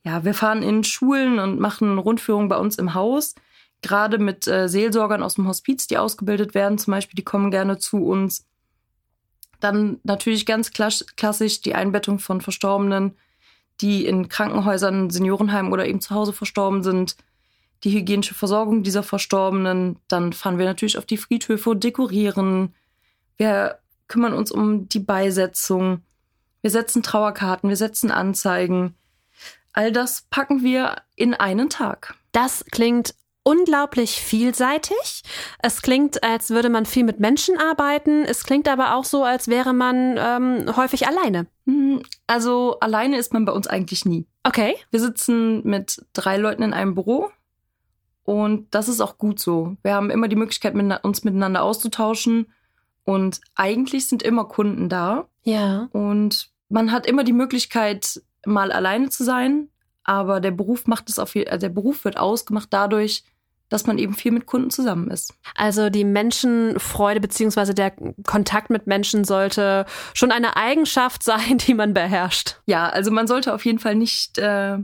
Ja, 0.05 0.23
wir 0.25 0.35
fahren 0.35 0.61
in 0.61 0.83
Schulen 0.83 1.39
und 1.39 1.59
machen 1.59 1.97
Rundführungen 1.97 2.49
bei 2.49 2.57
uns 2.57 2.77
im 2.77 2.93
Haus. 2.93 3.33
Gerade 3.81 4.19
mit 4.19 4.47
äh, 4.47 4.69
Seelsorgern 4.69 5.23
aus 5.23 5.35
dem 5.35 5.47
Hospiz, 5.47 5.88
die 5.88 5.97
ausgebildet 5.97 6.53
werden, 6.53 6.77
zum 6.77 6.91
Beispiel, 6.91 7.15
die 7.15 7.23
kommen 7.23 7.49
gerne 7.49 7.79
zu 7.79 8.05
uns. 8.05 8.45
Dann 9.59 9.99
natürlich 10.03 10.45
ganz 10.45 10.71
klass 10.71 11.05
klassisch 11.15 11.61
die 11.61 11.75
Einbettung 11.75 12.19
von 12.19 12.41
Verstorbenen, 12.41 13.15
die 13.81 14.05
in 14.05 14.29
Krankenhäusern, 14.29 15.09
Seniorenheimen 15.09 15.71
oder 15.71 15.85
eben 15.85 16.01
zu 16.01 16.15
Hause 16.15 16.33
verstorben 16.33 16.83
sind. 16.83 17.15
Die 17.83 17.91
hygienische 17.91 18.33
Versorgung 18.33 18.83
dieser 18.83 19.03
Verstorbenen. 19.03 19.97
Dann 20.07 20.33
fahren 20.33 20.57
wir 20.57 20.65
natürlich 20.65 20.97
auf 20.97 21.05
die 21.05 21.17
Friedhöfe 21.17 21.69
und 21.69 21.83
dekorieren. 21.83 22.73
Wir 23.37 23.79
kümmern 24.07 24.33
uns 24.33 24.51
um 24.51 24.89
die 24.89 24.99
Beisetzung. 24.99 26.01
Wir 26.61 26.71
setzen 26.71 27.03
Trauerkarten, 27.03 27.69
wir 27.69 27.77
setzen 27.77 28.11
Anzeigen. 28.11 28.95
All 29.71 29.91
das 29.93 30.23
packen 30.29 30.63
wir 30.63 30.97
in 31.15 31.33
einen 31.33 31.69
Tag. 31.69 32.15
Das 32.33 32.65
klingt 32.71 33.15
unglaublich 33.50 34.22
vielseitig. 34.22 35.24
Es 35.62 35.82
klingt, 35.82 36.24
als 36.24 36.50
würde 36.50 36.70
man 36.70 36.86
viel 36.86 37.03
mit 37.03 37.20
Menschen 37.20 37.58
arbeiten. 37.58 38.24
Es 38.24 38.44
klingt 38.44 38.68
aber 38.68 38.96
auch 38.96 39.06
so, 39.06 39.24
als 39.24 39.48
wäre 39.48 39.74
man 39.74 40.15
ähm, 40.18 40.75
häufig 40.75 41.08
alleine. 41.08 41.48
Hm, 41.65 42.03
Also 42.27 42.77
alleine 42.79 43.18
ist 43.18 43.34
man 43.34 43.46
bei 43.46 43.51
uns 43.51 43.68
eigentlich 43.68 44.06
nie. 44.06 44.25
Okay. 44.44 44.75
Wir 44.91 45.00
sitzen 45.00 45.62
mit 45.68 46.01
drei 46.13 46.38
Leuten 46.38 46.63
in 46.63 46.74
einem 46.74 46.96
Büro 46.96 47.29
Und 48.24 48.68
das 48.75 48.88
ist 48.88 49.01
auch 49.01 49.18
gut 49.18 49.39
so. 49.39 49.75
Wir 49.82 49.94
haben 49.96 50.12
immer 50.12 50.27
die 50.27 50.36
Möglichkeit, 50.36 50.75
uns 51.03 51.24
miteinander 51.24 51.63
auszutauschen. 51.63 52.46
Und 53.03 53.41
eigentlich 53.56 54.08
sind 54.08 54.22
immer 54.22 54.46
Kunden 54.46 54.88
da. 54.88 55.27
Ja. 55.44 55.89
Und 55.94 56.51
man 56.70 56.91
hat 56.91 57.08
immer 57.08 57.24
die 57.24 57.34
Möglichkeit, 57.34 58.22
mal 58.46 58.72
alleine 58.72 59.10
zu 59.10 59.24
sein. 59.24 59.70
Aber 60.03 60.39
der 60.39 60.51
Beruf 60.51 60.86
macht 60.88 61.10
es 61.10 61.18
auf, 61.20 61.36
also 61.36 61.58
der 61.68 61.70
Beruf 61.74 62.06
wird 62.06 62.18
ausgemacht 62.18 62.70
dadurch, 62.72 63.24
dass 63.69 63.85
man 63.85 63.97
eben 63.97 64.13
viel 64.13 64.31
mit 64.31 64.45
Kunden 64.45 64.69
zusammen 64.69 65.09
ist. 65.09 65.33
Also 65.55 65.89
die 65.89 66.03
Menschenfreude 66.03 67.19
beziehungsweise 67.19 67.73
der 67.73 67.93
Kontakt 68.25 68.69
mit 68.69 68.88
Menschen 68.88 69.23
sollte 69.23 69.85
schon 70.13 70.31
eine 70.31 70.57
Eigenschaft 70.57 71.23
sein, 71.29 71.57
die 71.59 71.73
man 71.73 71.93
beherrscht. 71.93 72.57
Ja, 72.65 72.89
also 72.89 73.11
man 73.11 73.27
sollte 73.27 73.53
auf 73.53 73.65
jeden 73.65 73.79
Fall 73.79 73.95
nicht 73.95 74.38
äh, 74.38 74.77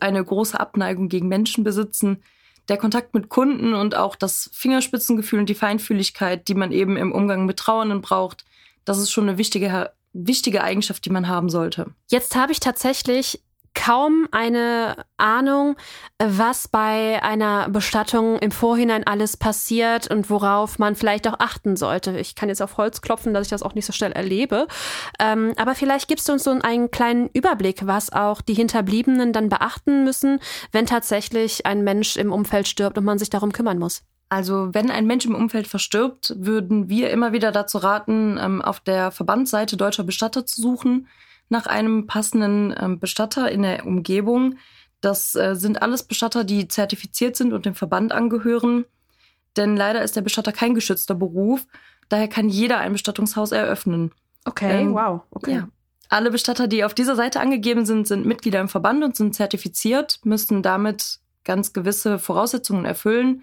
eine 0.00 0.24
große 0.24 0.58
Abneigung 0.58 1.08
gegen 1.08 1.28
Menschen 1.28 1.64
besitzen 1.64 2.22
der 2.68 2.78
Kontakt 2.78 3.14
mit 3.14 3.28
Kunden 3.28 3.74
und 3.74 3.94
auch 3.94 4.16
das 4.16 4.50
Fingerspitzengefühl 4.52 5.40
und 5.40 5.48
die 5.48 5.54
Feinfühligkeit, 5.54 6.48
die 6.48 6.54
man 6.54 6.72
eben 6.72 6.96
im 6.96 7.12
Umgang 7.12 7.44
mit 7.46 7.58
Trauernden 7.58 8.00
braucht, 8.00 8.44
das 8.84 8.98
ist 8.98 9.10
schon 9.10 9.28
eine 9.28 9.38
wichtige, 9.38 9.92
wichtige 10.12 10.62
Eigenschaft, 10.62 11.04
die 11.04 11.10
man 11.10 11.28
haben 11.28 11.50
sollte. 11.50 11.86
Jetzt 12.08 12.36
habe 12.36 12.52
ich 12.52 12.60
tatsächlich 12.60 13.42
kaum 13.74 14.28
eine 14.30 14.96
Ahnung, 15.16 15.76
was 16.18 16.68
bei 16.68 17.22
einer 17.22 17.68
Bestattung 17.68 18.38
im 18.38 18.50
Vorhinein 18.50 19.06
alles 19.06 19.36
passiert 19.36 20.10
und 20.10 20.30
worauf 20.30 20.78
man 20.78 20.96
vielleicht 20.96 21.28
auch 21.28 21.38
achten 21.38 21.76
sollte. 21.76 22.18
Ich 22.18 22.34
kann 22.34 22.48
jetzt 22.48 22.62
auf 22.62 22.76
Holz 22.76 23.00
klopfen, 23.02 23.34
dass 23.34 23.46
ich 23.46 23.50
das 23.50 23.62
auch 23.62 23.74
nicht 23.74 23.86
so 23.86 23.92
schnell 23.92 24.12
erlebe. 24.12 24.66
Ähm, 25.18 25.52
aber 25.56 25.74
vielleicht 25.74 26.08
gibst 26.08 26.28
du 26.28 26.32
uns 26.32 26.44
so 26.44 26.50
einen 26.50 26.90
kleinen 26.90 27.28
Überblick, 27.32 27.86
was 27.86 28.12
auch 28.12 28.40
die 28.40 28.54
Hinterbliebenen 28.54 29.32
dann 29.32 29.48
beachten 29.48 30.04
müssen, 30.04 30.40
wenn 30.72 30.86
tatsächlich 30.86 31.66
ein 31.66 31.84
Mensch 31.84 32.16
im 32.16 32.32
Umfeld 32.32 32.68
stirbt 32.68 32.96
und 32.96 33.04
man 33.04 33.18
sich 33.18 33.30
darum 33.30 33.52
kümmern 33.52 33.78
muss. 33.78 34.02
Also 34.28 34.70
wenn 34.72 34.90
ein 34.90 35.06
Mensch 35.06 35.26
im 35.26 35.34
Umfeld 35.34 35.66
verstirbt, 35.66 36.34
würden 36.36 36.88
wir 36.88 37.10
immer 37.10 37.32
wieder 37.32 37.52
dazu 37.52 37.78
raten, 37.78 38.38
ähm, 38.40 38.62
auf 38.62 38.80
der 38.80 39.10
Verbandsseite 39.10 39.76
Deutscher 39.76 40.04
Bestatter 40.04 40.46
zu 40.46 40.60
suchen 40.60 41.08
nach 41.48 41.66
einem 41.66 42.06
passenden 42.06 42.74
ähm, 42.78 42.98
Bestatter 42.98 43.50
in 43.50 43.62
der 43.62 43.86
Umgebung. 43.86 44.56
Das 45.00 45.34
äh, 45.34 45.54
sind 45.54 45.82
alles 45.82 46.02
Bestatter, 46.02 46.44
die 46.44 46.68
zertifiziert 46.68 47.36
sind 47.36 47.52
und 47.52 47.66
dem 47.66 47.74
Verband 47.74 48.12
angehören. 48.12 48.84
Denn 49.56 49.76
leider 49.76 50.02
ist 50.02 50.16
der 50.16 50.22
Bestatter 50.22 50.52
kein 50.52 50.74
geschützter 50.74 51.14
Beruf. 51.14 51.66
Daher 52.08 52.28
kann 52.28 52.48
jeder 52.48 52.78
ein 52.78 52.92
Bestattungshaus 52.92 53.52
eröffnen. 53.52 54.12
Okay, 54.44 54.82
ähm, 54.82 54.94
wow. 54.94 55.22
Okay. 55.30 55.54
Ja. 55.54 55.68
Alle 56.08 56.30
Bestatter, 56.30 56.68
die 56.68 56.84
auf 56.84 56.94
dieser 56.94 57.16
Seite 57.16 57.40
angegeben 57.40 57.86
sind, 57.86 58.06
sind 58.06 58.26
Mitglieder 58.26 58.60
im 58.60 58.68
Verband 58.68 59.02
und 59.04 59.16
sind 59.16 59.34
zertifiziert, 59.34 60.20
müssen 60.24 60.62
damit 60.62 61.18
ganz 61.44 61.72
gewisse 61.72 62.18
Voraussetzungen 62.18 62.84
erfüllen, 62.84 63.42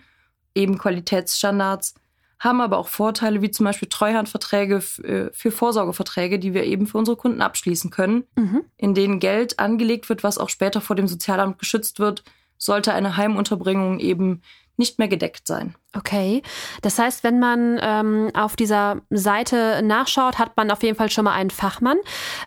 eben 0.55 0.77
Qualitätsstandards 0.77 1.95
haben 2.41 2.59
aber 2.59 2.79
auch 2.79 2.87
Vorteile 2.87 3.41
wie 3.43 3.51
zum 3.51 3.65
Beispiel 3.65 3.87
Treuhandverträge 3.87 4.83
äh, 5.03 5.29
für 5.31 5.51
Vorsorgeverträge, 5.51 6.39
die 6.39 6.55
wir 6.55 6.63
eben 6.63 6.87
für 6.87 6.97
unsere 6.97 7.15
Kunden 7.15 7.41
abschließen 7.41 7.91
können, 7.91 8.23
mhm. 8.35 8.63
in 8.77 8.95
denen 8.95 9.19
Geld 9.19 9.59
angelegt 9.59 10.09
wird, 10.09 10.23
was 10.23 10.39
auch 10.39 10.49
später 10.49 10.81
vor 10.81 10.95
dem 10.95 11.07
Sozialamt 11.07 11.59
geschützt 11.59 11.99
wird, 11.99 12.23
sollte 12.57 12.93
eine 12.93 13.15
Heimunterbringung 13.15 13.99
eben 13.99 14.41
nicht 14.77 14.97
mehr 14.97 15.07
gedeckt 15.07 15.45
sein. 15.45 15.75
Okay, 15.95 16.41
das 16.81 16.97
heißt, 16.97 17.23
wenn 17.23 17.39
man 17.39 17.79
ähm, 17.79 18.31
auf 18.33 18.55
dieser 18.55 19.01
Seite 19.11 19.81
nachschaut, 19.83 20.39
hat 20.39 20.57
man 20.57 20.71
auf 20.71 20.81
jeden 20.81 20.97
Fall 20.97 21.11
schon 21.11 21.25
mal 21.25 21.33
einen 21.33 21.51
Fachmann. 21.51 21.97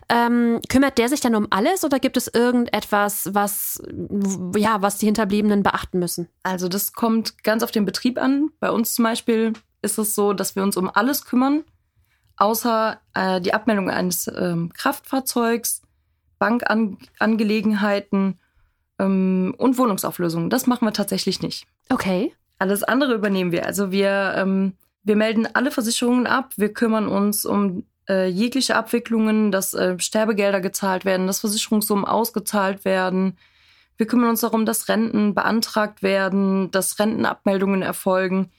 Ähm, 0.09 0.59
kümmert 0.67 0.97
der 0.97 1.07
sich 1.07 1.21
dann 1.21 1.35
um 1.35 1.47
alles 1.51 1.85
oder 1.85 1.99
gibt 1.99 2.17
es 2.17 2.27
irgendetwas, 2.27 3.29
was 3.31 3.81
ja, 4.57 4.81
was 4.81 4.97
die 4.97 5.05
Hinterbliebenen 5.05 5.63
beachten 5.63 5.99
müssen? 5.99 6.27
Also 6.43 6.67
das 6.67 6.91
kommt 6.91 7.43
ganz 7.43 7.63
auf 7.63 7.71
den 7.71 7.85
Betrieb 7.85 8.17
an. 8.17 8.49
Bei 8.59 8.71
uns 8.71 8.95
zum 8.95 9.03
Beispiel 9.03 9.53
ist 9.85 9.97
es 9.97 10.15
so, 10.15 10.33
dass 10.33 10.55
wir 10.55 10.63
uns 10.63 10.75
um 10.75 10.89
alles 10.93 11.25
kümmern, 11.25 11.63
außer 12.37 12.99
äh, 13.13 13.39
die 13.39 13.53
Abmeldung 13.53 13.89
eines 13.89 14.27
ähm, 14.27 14.71
Kraftfahrzeugs, 14.73 15.81
Bankangelegenheiten 16.39 18.39
ähm, 18.99 19.55
und 19.57 19.77
Wohnungsauflösungen. 19.77 20.49
Das 20.49 20.67
machen 20.67 20.85
wir 20.85 20.93
tatsächlich 20.93 21.41
nicht. 21.41 21.67
Okay. 21.89 22.33
Alles 22.57 22.83
andere 22.83 23.13
übernehmen 23.13 23.51
wir. 23.51 23.65
Also 23.65 23.91
wir, 23.91 24.33
ähm, 24.37 24.73
wir 25.03 25.15
melden 25.15 25.47
alle 25.53 25.71
Versicherungen 25.71 26.27
ab, 26.27 26.53
wir 26.57 26.73
kümmern 26.73 27.07
uns 27.07 27.45
um 27.45 27.85
äh, 28.07 28.27
jegliche 28.27 28.75
Abwicklungen, 28.75 29.51
dass 29.51 29.73
äh, 29.73 29.99
Sterbegelder 29.99 30.61
gezahlt 30.61 31.05
werden, 31.05 31.27
dass 31.27 31.39
Versicherungssummen 31.39 32.05
ausgezahlt 32.05 32.85
werden. 32.85 33.37
Wir 33.97 34.07
kümmern 34.07 34.29
uns 34.29 34.41
darum, 34.41 34.65
dass 34.65 34.89
Renten 34.89 35.33
beantragt 35.33 36.03
werden, 36.03 36.69
dass 36.71 36.99
Rentenabmeldungen 36.99 37.81
erfolgen. 37.81 38.51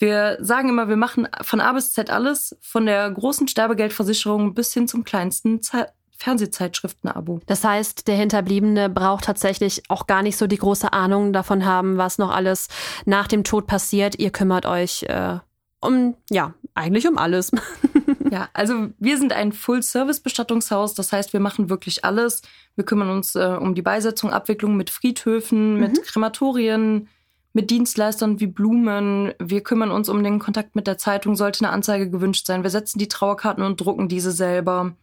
Wir 0.00 0.38
sagen 0.40 0.70
immer, 0.70 0.88
wir 0.88 0.96
machen 0.96 1.28
von 1.42 1.60
A 1.60 1.74
bis 1.74 1.92
Z 1.92 2.08
alles, 2.08 2.56
von 2.62 2.86
der 2.86 3.10
großen 3.10 3.46
Sterbegeldversicherung 3.48 4.54
bis 4.54 4.72
hin 4.72 4.88
zum 4.88 5.04
kleinsten 5.04 5.62
Ze 5.62 5.88
Fernsehzeitschriften-Abo. 6.16 7.40
Das 7.46 7.64
heißt, 7.64 8.06
der 8.06 8.14
Hinterbliebene 8.14 8.90
braucht 8.90 9.24
tatsächlich 9.24 9.82
auch 9.88 10.06
gar 10.06 10.22
nicht 10.22 10.36
so 10.36 10.46
die 10.46 10.58
große 10.58 10.92
Ahnung 10.92 11.32
davon 11.32 11.64
haben, 11.64 11.96
was 11.96 12.18
noch 12.18 12.30
alles 12.30 12.68
nach 13.06 13.26
dem 13.26 13.42
Tod 13.42 13.66
passiert. 13.66 14.18
Ihr 14.18 14.30
kümmert 14.30 14.66
euch 14.66 15.04
äh, 15.04 15.38
um, 15.80 16.14
ja, 16.28 16.52
eigentlich 16.74 17.08
um 17.08 17.16
alles. 17.16 17.52
ja, 18.30 18.50
also 18.52 18.88
wir 18.98 19.16
sind 19.16 19.32
ein 19.32 19.52
Full-Service-Bestattungshaus. 19.52 20.94
Das 20.94 21.10
heißt, 21.10 21.32
wir 21.32 21.40
machen 21.40 21.70
wirklich 21.70 22.04
alles. 22.04 22.42
Wir 22.74 22.84
kümmern 22.84 23.10
uns 23.10 23.34
äh, 23.34 23.56
um 23.58 23.74
die 23.74 23.82
Beisetzung, 23.82 24.30
Abwicklung 24.30 24.76
mit 24.76 24.90
Friedhöfen, 24.90 25.74
mhm. 25.74 25.80
mit 25.80 26.02
Krematorien, 26.04 27.08
mit 27.52 27.70
Dienstleistern 27.70 28.40
wie 28.40 28.46
Blumen. 28.46 29.32
Wir 29.38 29.62
kümmern 29.62 29.90
uns 29.90 30.08
um 30.08 30.22
den 30.22 30.38
Kontakt 30.38 30.76
mit 30.76 30.86
der 30.86 30.98
Zeitung, 30.98 31.36
sollte 31.36 31.64
eine 31.64 31.72
Anzeige 31.72 32.10
gewünscht 32.10 32.46
sein. 32.46 32.62
Wir 32.62 32.70
setzen 32.70 32.98
die 32.98 33.08
Trauerkarten 33.08 33.64
und 33.64 33.80
drucken 33.80 34.08
diese 34.08 34.32
selber. 34.32 34.94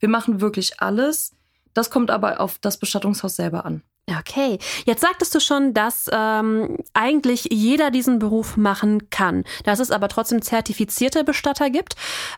Wir 0.00 0.08
machen 0.08 0.40
wirklich 0.40 0.80
alles. 0.80 1.34
Das 1.74 1.90
kommt 1.90 2.10
aber 2.10 2.40
auf 2.40 2.58
das 2.58 2.78
Bestattungshaus 2.78 3.36
selber 3.36 3.64
an. 3.64 3.82
Okay, 4.18 4.58
jetzt 4.86 5.02
sagtest 5.02 5.34
du 5.34 5.40
schon, 5.40 5.74
dass 5.74 6.08
ähm, 6.10 6.78
eigentlich 6.94 7.48
jeder 7.50 7.90
diesen 7.90 8.18
Beruf 8.18 8.56
machen 8.56 9.10
kann, 9.10 9.44
dass 9.64 9.80
es 9.80 9.90
aber 9.90 10.08
trotzdem 10.08 10.40
zertifizierte 10.40 11.24
Bestatter 11.24 11.68
gibt. 11.68 11.94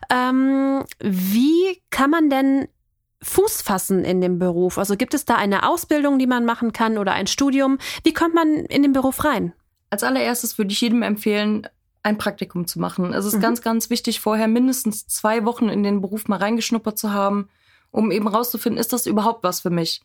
Ähm, 0.09 0.83
wie 0.99 1.81
kann 1.89 2.09
man 2.09 2.29
denn 2.29 2.67
Fuß 3.23 3.61
fassen 3.61 4.03
in 4.03 4.19
dem 4.21 4.39
Beruf? 4.39 4.77
Also 4.77 4.95
gibt 4.95 5.13
es 5.13 5.25
da 5.25 5.35
eine 5.35 5.67
Ausbildung, 5.67 6.17
die 6.17 6.27
man 6.27 6.45
machen 6.45 6.73
kann 6.73 6.97
oder 6.97 7.13
ein 7.13 7.27
Studium? 7.27 7.77
Wie 8.03 8.13
kommt 8.13 8.33
man 8.33 8.47
in 8.65 8.81
den 8.81 8.93
Beruf 8.93 9.23
rein? 9.23 9.53
Als 9.89 10.03
allererstes 10.03 10.57
würde 10.57 10.71
ich 10.71 10.81
jedem 10.81 11.03
empfehlen, 11.03 11.67
ein 12.03 12.17
Praktikum 12.17 12.65
zu 12.65 12.79
machen. 12.79 13.13
Es 13.13 13.25
ist 13.25 13.35
mhm. 13.35 13.41
ganz, 13.41 13.61
ganz 13.61 13.89
wichtig, 13.89 14.21
vorher 14.21 14.47
mindestens 14.47 15.05
zwei 15.07 15.45
Wochen 15.45 15.69
in 15.69 15.83
den 15.83 16.01
Beruf 16.01 16.27
mal 16.27 16.37
reingeschnuppert 16.37 16.97
zu 16.97 17.13
haben, 17.13 17.47
um 17.91 18.09
eben 18.09 18.27
rauszufinden, 18.27 18.79
ist 18.79 18.93
das 18.93 19.05
überhaupt 19.05 19.43
was 19.43 19.61
für 19.61 19.69
mich? 19.69 20.01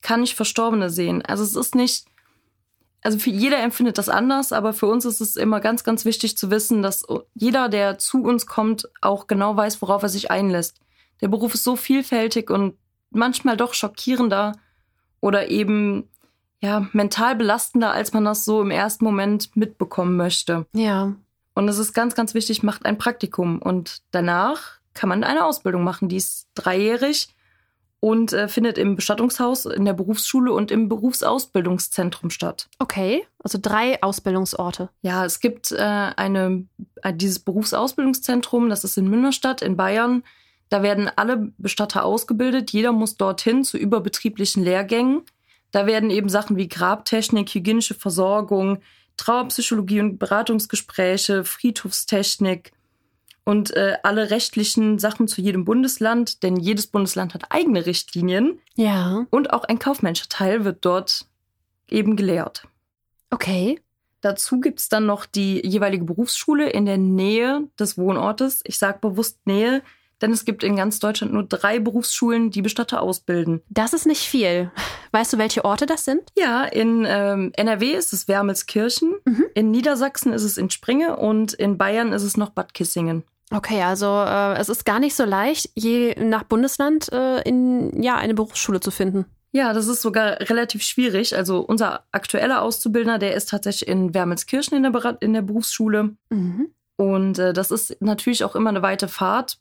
Kann 0.00 0.22
ich 0.22 0.36
Verstorbene 0.36 0.90
sehen? 0.90 1.22
Also 1.22 1.42
es 1.42 1.56
ist 1.56 1.74
nicht, 1.74 2.04
also 3.02 3.18
für 3.18 3.30
jeder 3.30 3.58
empfindet 3.58 3.98
das 3.98 4.08
anders, 4.08 4.52
aber 4.52 4.72
für 4.72 4.86
uns 4.86 5.04
ist 5.04 5.20
es 5.20 5.36
immer 5.36 5.58
ganz, 5.58 5.82
ganz 5.82 6.04
wichtig 6.04 6.36
zu 6.36 6.50
wissen, 6.50 6.82
dass 6.82 7.04
jeder, 7.34 7.68
der 7.68 7.98
zu 7.98 8.22
uns 8.22 8.46
kommt, 8.46 8.88
auch 9.00 9.26
genau 9.26 9.56
weiß, 9.56 9.82
worauf 9.82 10.02
er 10.02 10.08
sich 10.08 10.30
einlässt 10.30 10.79
der 11.20 11.28
Beruf 11.28 11.54
ist 11.54 11.64
so 11.64 11.76
vielfältig 11.76 12.50
und 12.50 12.74
manchmal 13.10 13.56
doch 13.56 13.74
schockierender 13.74 14.52
oder 15.20 15.48
eben 15.48 16.08
ja 16.60 16.86
mental 16.92 17.36
belastender, 17.36 17.92
als 17.92 18.12
man 18.12 18.24
das 18.24 18.44
so 18.44 18.60
im 18.62 18.70
ersten 18.70 19.04
Moment 19.04 19.56
mitbekommen 19.56 20.16
möchte. 20.16 20.66
Ja. 20.74 21.14
Und 21.54 21.68
es 21.68 21.78
ist 21.78 21.92
ganz, 21.92 22.14
ganz 22.14 22.34
wichtig, 22.34 22.62
macht 22.62 22.86
ein 22.86 22.98
Praktikum 22.98 23.60
und 23.60 24.02
danach 24.10 24.78
kann 24.94 25.08
man 25.08 25.24
eine 25.24 25.44
Ausbildung 25.44 25.84
machen. 25.84 26.08
Die 26.08 26.16
ist 26.16 26.48
dreijährig 26.54 27.28
und 28.00 28.32
äh, 28.32 28.48
findet 28.48 28.78
im 28.78 28.96
Bestattungshaus, 28.96 29.66
in 29.66 29.84
der 29.84 29.92
Berufsschule 29.92 30.52
und 30.52 30.70
im 30.70 30.88
Berufsausbildungszentrum 30.88 32.30
statt. 32.30 32.68
Okay, 32.78 33.26
also 33.42 33.58
drei 33.60 34.02
Ausbildungsorte. 34.02 34.88
Ja, 35.02 35.24
es 35.24 35.40
gibt 35.40 35.70
äh, 35.72 35.76
eine, 35.76 36.66
äh, 37.02 37.12
dieses 37.12 37.40
Berufsausbildungszentrum, 37.40 38.70
das 38.70 38.84
ist 38.84 38.96
in 38.96 39.08
Münnerstadt 39.08 39.60
in 39.62 39.76
Bayern. 39.76 40.24
Da 40.70 40.82
werden 40.82 41.10
alle 41.14 41.52
Bestatter 41.58 42.04
ausgebildet. 42.04 42.70
Jeder 42.70 42.92
muss 42.92 43.16
dorthin 43.16 43.64
zu 43.64 43.76
überbetrieblichen 43.76 44.64
Lehrgängen. 44.64 45.22
Da 45.72 45.86
werden 45.86 46.10
eben 46.10 46.28
Sachen 46.28 46.56
wie 46.56 46.68
Grabtechnik, 46.68 47.50
hygienische 47.50 47.94
Versorgung, 47.94 48.78
Trauerpsychologie 49.16 50.00
und 50.00 50.18
Beratungsgespräche, 50.18 51.44
Friedhofstechnik 51.44 52.72
und 53.44 53.74
äh, 53.76 53.96
alle 54.02 54.30
rechtlichen 54.30 54.98
Sachen 54.98 55.26
zu 55.26 55.40
jedem 55.40 55.64
Bundesland, 55.64 56.42
denn 56.42 56.56
jedes 56.56 56.86
Bundesland 56.86 57.34
hat 57.34 57.44
eigene 57.50 57.84
Richtlinien. 57.84 58.60
Ja. 58.76 59.26
Und 59.30 59.52
auch 59.52 59.64
ein 59.64 59.78
kaufmännischer 59.78 60.28
Teil 60.28 60.64
wird 60.64 60.84
dort 60.84 61.26
eben 61.88 62.16
gelehrt. 62.16 62.64
Okay. 63.30 63.80
Dazu 64.20 64.60
gibt's 64.60 64.88
dann 64.88 65.06
noch 65.06 65.26
die 65.26 65.66
jeweilige 65.66 66.04
Berufsschule 66.04 66.68
in 66.68 66.84
der 66.84 66.98
Nähe 66.98 67.68
des 67.78 67.96
Wohnortes. 67.96 68.60
Ich 68.64 68.78
sage 68.78 68.98
bewusst 69.00 69.38
Nähe, 69.46 69.82
denn 70.22 70.32
es 70.32 70.44
gibt 70.44 70.62
in 70.64 70.76
ganz 70.76 70.98
Deutschland 70.98 71.32
nur 71.32 71.44
drei 71.44 71.78
Berufsschulen, 71.78 72.50
die 72.50 72.62
Bestatter 72.62 73.02
ausbilden. 73.02 73.62
Das 73.68 73.92
ist 73.92 74.06
nicht 74.06 74.22
viel. 74.22 74.70
Weißt 75.12 75.32
du, 75.32 75.38
welche 75.38 75.64
Orte 75.64 75.86
das 75.86 76.04
sind? 76.04 76.22
Ja, 76.36 76.64
in 76.64 77.04
ähm, 77.08 77.52
NRW 77.56 77.92
ist 77.92 78.12
es 78.12 78.28
Wermelskirchen, 78.28 79.14
Mhm. 79.24 79.44
in 79.54 79.70
Niedersachsen 79.70 80.32
ist 80.32 80.44
es 80.44 80.56
in 80.58 80.70
Springe 80.70 81.16
und 81.16 81.52
in 81.54 81.78
Bayern 81.78 82.12
ist 82.12 82.22
es 82.22 82.36
noch 82.36 82.50
Bad 82.50 82.74
Kissingen. 82.74 83.24
Okay, 83.52 83.82
also 83.82 84.06
äh, 84.06 84.56
es 84.58 84.68
ist 84.68 84.84
gar 84.84 85.00
nicht 85.00 85.16
so 85.16 85.24
leicht, 85.24 85.70
je 85.74 86.14
nach 86.22 86.44
Bundesland 86.44 87.12
äh, 87.12 87.40
in 87.42 88.00
ja 88.02 88.16
eine 88.16 88.34
Berufsschule 88.34 88.78
zu 88.80 88.90
finden. 88.92 89.24
Ja, 89.52 89.72
das 89.72 89.88
ist 89.88 90.02
sogar 90.02 90.38
relativ 90.48 90.82
schwierig. 90.84 91.36
Also 91.36 91.58
unser 91.58 92.04
aktueller 92.12 92.62
Auszubildender, 92.62 93.18
der 93.18 93.34
ist 93.34 93.48
tatsächlich 93.48 93.88
in 93.88 94.14
Wermelskirchen 94.14 94.76
in 94.76 94.92
der, 94.92 95.16
in 95.20 95.32
der 95.32 95.42
Berufsschule. 95.42 96.10
Mhm. 96.28 96.68
Und 96.96 97.38
äh, 97.40 97.52
das 97.52 97.72
ist 97.72 97.96
natürlich 98.00 98.44
auch 98.44 98.54
immer 98.54 98.70
eine 98.70 98.82
weite 98.82 99.08
Fahrt. 99.08 99.58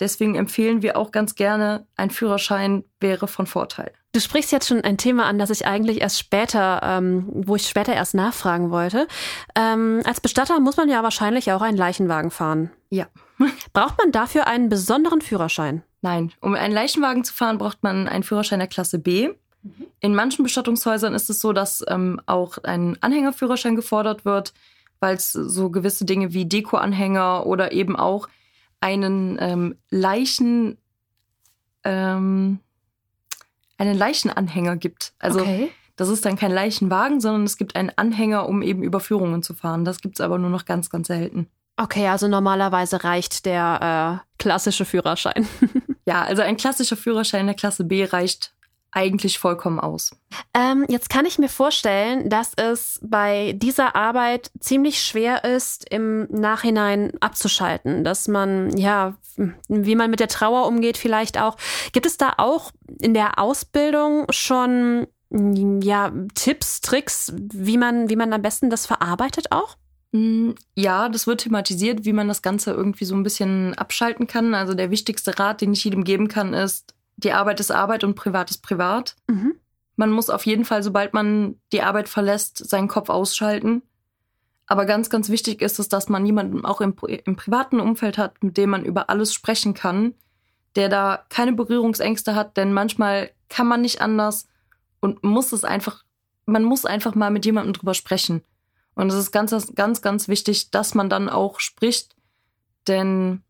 Deswegen 0.00 0.34
empfehlen 0.34 0.82
wir 0.82 0.96
auch 0.96 1.12
ganz 1.12 1.34
gerne, 1.34 1.86
ein 1.96 2.10
Führerschein 2.10 2.84
wäre 3.00 3.28
von 3.28 3.46
Vorteil. 3.46 3.92
Du 4.12 4.20
sprichst 4.20 4.52
jetzt 4.52 4.68
schon 4.68 4.80
ein 4.80 4.96
Thema 4.96 5.26
an, 5.26 5.38
das 5.38 5.50
ich 5.50 5.66
eigentlich 5.66 6.00
erst 6.00 6.18
später, 6.20 6.80
ähm, 6.84 7.26
wo 7.32 7.56
ich 7.56 7.66
später 7.66 7.94
erst 7.94 8.14
nachfragen 8.14 8.70
wollte. 8.70 9.08
Ähm, 9.56 10.02
als 10.04 10.20
Bestatter 10.20 10.60
muss 10.60 10.76
man 10.76 10.88
ja 10.88 11.02
wahrscheinlich 11.02 11.50
auch 11.52 11.62
einen 11.62 11.76
Leichenwagen 11.76 12.30
fahren. 12.30 12.70
Ja. 12.90 13.06
Braucht 13.72 13.98
man 13.98 14.12
dafür 14.12 14.46
einen 14.46 14.68
besonderen 14.68 15.20
Führerschein? 15.20 15.82
Nein, 16.00 16.32
um 16.40 16.54
einen 16.54 16.74
Leichenwagen 16.74 17.24
zu 17.24 17.34
fahren, 17.34 17.58
braucht 17.58 17.82
man 17.82 18.06
einen 18.08 18.22
Führerschein 18.22 18.58
der 18.58 18.68
Klasse 18.68 18.98
B. 18.98 19.30
In 20.00 20.14
manchen 20.14 20.42
Bestattungshäusern 20.42 21.14
ist 21.14 21.30
es 21.30 21.40
so, 21.40 21.52
dass 21.52 21.84
ähm, 21.88 22.20
auch 22.26 22.58
ein 22.58 22.96
Anhängerführerschein 23.00 23.74
gefordert 23.74 24.24
wird, 24.24 24.52
weil 25.00 25.16
es 25.16 25.32
so 25.32 25.70
gewisse 25.70 26.04
Dinge 26.04 26.32
wie 26.32 26.44
Dekoanhänger 26.44 27.46
oder 27.46 27.72
eben 27.72 27.96
auch 27.96 28.28
einen 28.84 29.38
ähm, 29.40 29.78
Leichen, 29.88 30.76
ähm, 31.84 32.60
einen 33.78 33.96
Leichenanhänger 33.96 34.76
gibt. 34.76 35.14
Also 35.18 35.40
okay. 35.40 35.70
das 35.96 36.10
ist 36.10 36.26
dann 36.26 36.36
kein 36.36 36.52
Leichenwagen, 36.52 37.18
sondern 37.18 37.44
es 37.44 37.56
gibt 37.56 37.76
einen 37.76 37.90
Anhänger, 37.96 38.46
um 38.46 38.60
eben 38.60 38.82
Überführungen 38.82 39.42
zu 39.42 39.54
fahren. 39.54 39.86
Das 39.86 40.00
gibt's 40.00 40.20
aber 40.20 40.36
nur 40.36 40.50
noch 40.50 40.66
ganz, 40.66 40.90
ganz 40.90 41.06
selten. 41.06 41.48
Okay, 41.76 42.06
also 42.08 42.28
normalerweise 42.28 43.02
reicht 43.04 43.46
der 43.46 44.20
äh, 44.22 44.38
klassische 44.38 44.84
Führerschein. 44.84 45.48
Ja, 46.06 46.22
also 46.22 46.42
ein 46.42 46.58
klassischer 46.58 46.98
Führerschein 46.98 47.46
der 47.46 47.54
Klasse 47.54 47.82
B 47.82 48.04
reicht 48.04 48.53
eigentlich 48.94 49.38
vollkommen 49.38 49.80
aus. 49.80 50.12
Ähm, 50.54 50.86
jetzt 50.88 51.10
kann 51.10 51.26
ich 51.26 51.38
mir 51.38 51.48
vorstellen, 51.48 52.30
dass 52.30 52.52
es 52.56 53.00
bei 53.02 53.52
dieser 53.56 53.96
Arbeit 53.96 54.50
ziemlich 54.60 55.02
schwer 55.02 55.44
ist, 55.44 55.88
im 55.90 56.26
Nachhinein 56.30 57.12
abzuschalten, 57.20 58.04
dass 58.04 58.28
man, 58.28 58.76
ja, 58.76 59.14
wie 59.68 59.96
man 59.96 60.10
mit 60.10 60.20
der 60.20 60.28
Trauer 60.28 60.66
umgeht, 60.66 60.96
vielleicht 60.96 61.38
auch. 61.38 61.56
Gibt 61.92 62.06
es 62.06 62.16
da 62.16 62.34
auch 62.36 62.70
in 63.00 63.14
der 63.14 63.38
Ausbildung 63.38 64.26
schon, 64.30 65.08
ja, 65.30 66.12
Tipps, 66.34 66.80
Tricks, 66.80 67.32
wie 67.36 67.78
man, 67.78 68.08
wie 68.08 68.16
man 68.16 68.32
am 68.32 68.42
besten 68.42 68.70
das 68.70 68.86
verarbeitet 68.86 69.50
auch? 69.50 69.76
Mm, 70.12 70.52
Ja, 70.76 71.08
das 71.08 71.26
wird 71.26 71.40
thematisiert, 71.40 72.04
wie 72.04 72.12
man 72.12 72.28
das 72.28 72.42
Ganze 72.42 72.70
irgendwie 72.70 73.04
so 73.04 73.16
ein 73.16 73.24
bisschen 73.24 73.74
abschalten 73.74 74.28
kann. 74.28 74.54
Also 74.54 74.74
der 74.74 74.92
wichtigste 74.92 75.36
Rat, 75.36 75.60
den 75.60 75.72
ich 75.72 75.82
jedem 75.82 76.04
geben 76.04 76.28
kann, 76.28 76.54
ist, 76.54 76.94
die 77.16 77.32
Arbeit 77.32 77.60
ist 77.60 77.70
Arbeit 77.70 78.04
und 78.04 78.14
Privat 78.14 78.50
ist 78.50 78.62
Privat. 78.62 79.16
Mhm. 79.28 79.54
Man 79.96 80.10
muss 80.10 80.30
auf 80.30 80.46
jeden 80.46 80.64
Fall, 80.64 80.82
sobald 80.82 81.14
man 81.14 81.56
die 81.72 81.82
Arbeit 81.82 82.08
verlässt, 82.08 82.68
seinen 82.68 82.88
Kopf 82.88 83.08
ausschalten. 83.10 83.82
Aber 84.66 84.86
ganz, 84.86 85.10
ganz 85.10 85.28
wichtig 85.28 85.62
ist 85.62 85.78
es, 85.78 85.88
dass 85.88 86.08
man 86.08 86.24
jemanden 86.24 86.64
auch 86.64 86.80
im, 86.80 86.96
im 87.24 87.36
privaten 87.36 87.80
Umfeld 87.80 88.18
hat, 88.18 88.42
mit 88.42 88.56
dem 88.56 88.70
man 88.70 88.84
über 88.84 89.10
alles 89.10 89.32
sprechen 89.32 89.74
kann, 89.74 90.14
der 90.74 90.88
da 90.88 91.24
keine 91.28 91.52
Berührungsängste 91.52 92.34
hat, 92.34 92.56
denn 92.56 92.72
manchmal 92.72 93.30
kann 93.48 93.66
man 93.66 93.82
nicht 93.82 94.00
anders 94.00 94.48
und 95.00 95.22
muss 95.22 95.52
es 95.52 95.64
einfach, 95.64 96.02
man 96.46 96.64
muss 96.64 96.86
einfach 96.86 97.14
mal 97.14 97.30
mit 97.30 97.44
jemandem 97.44 97.74
drüber 97.74 97.94
sprechen. 97.94 98.42
Und 98.94 99.08
es 99.08 99.16
ist 99.16 99.32
ganz, 99.32 99.50
ganz, 99.74 100.02
ganz 100.02 100.28
wichtig, 100.28 100.70
dass 100.70 100.94
man 100.94 101.10
dann 101.10 101.28
auch 101.28 101.60
spricht, 101.60 102.16
denn 102.88 103.42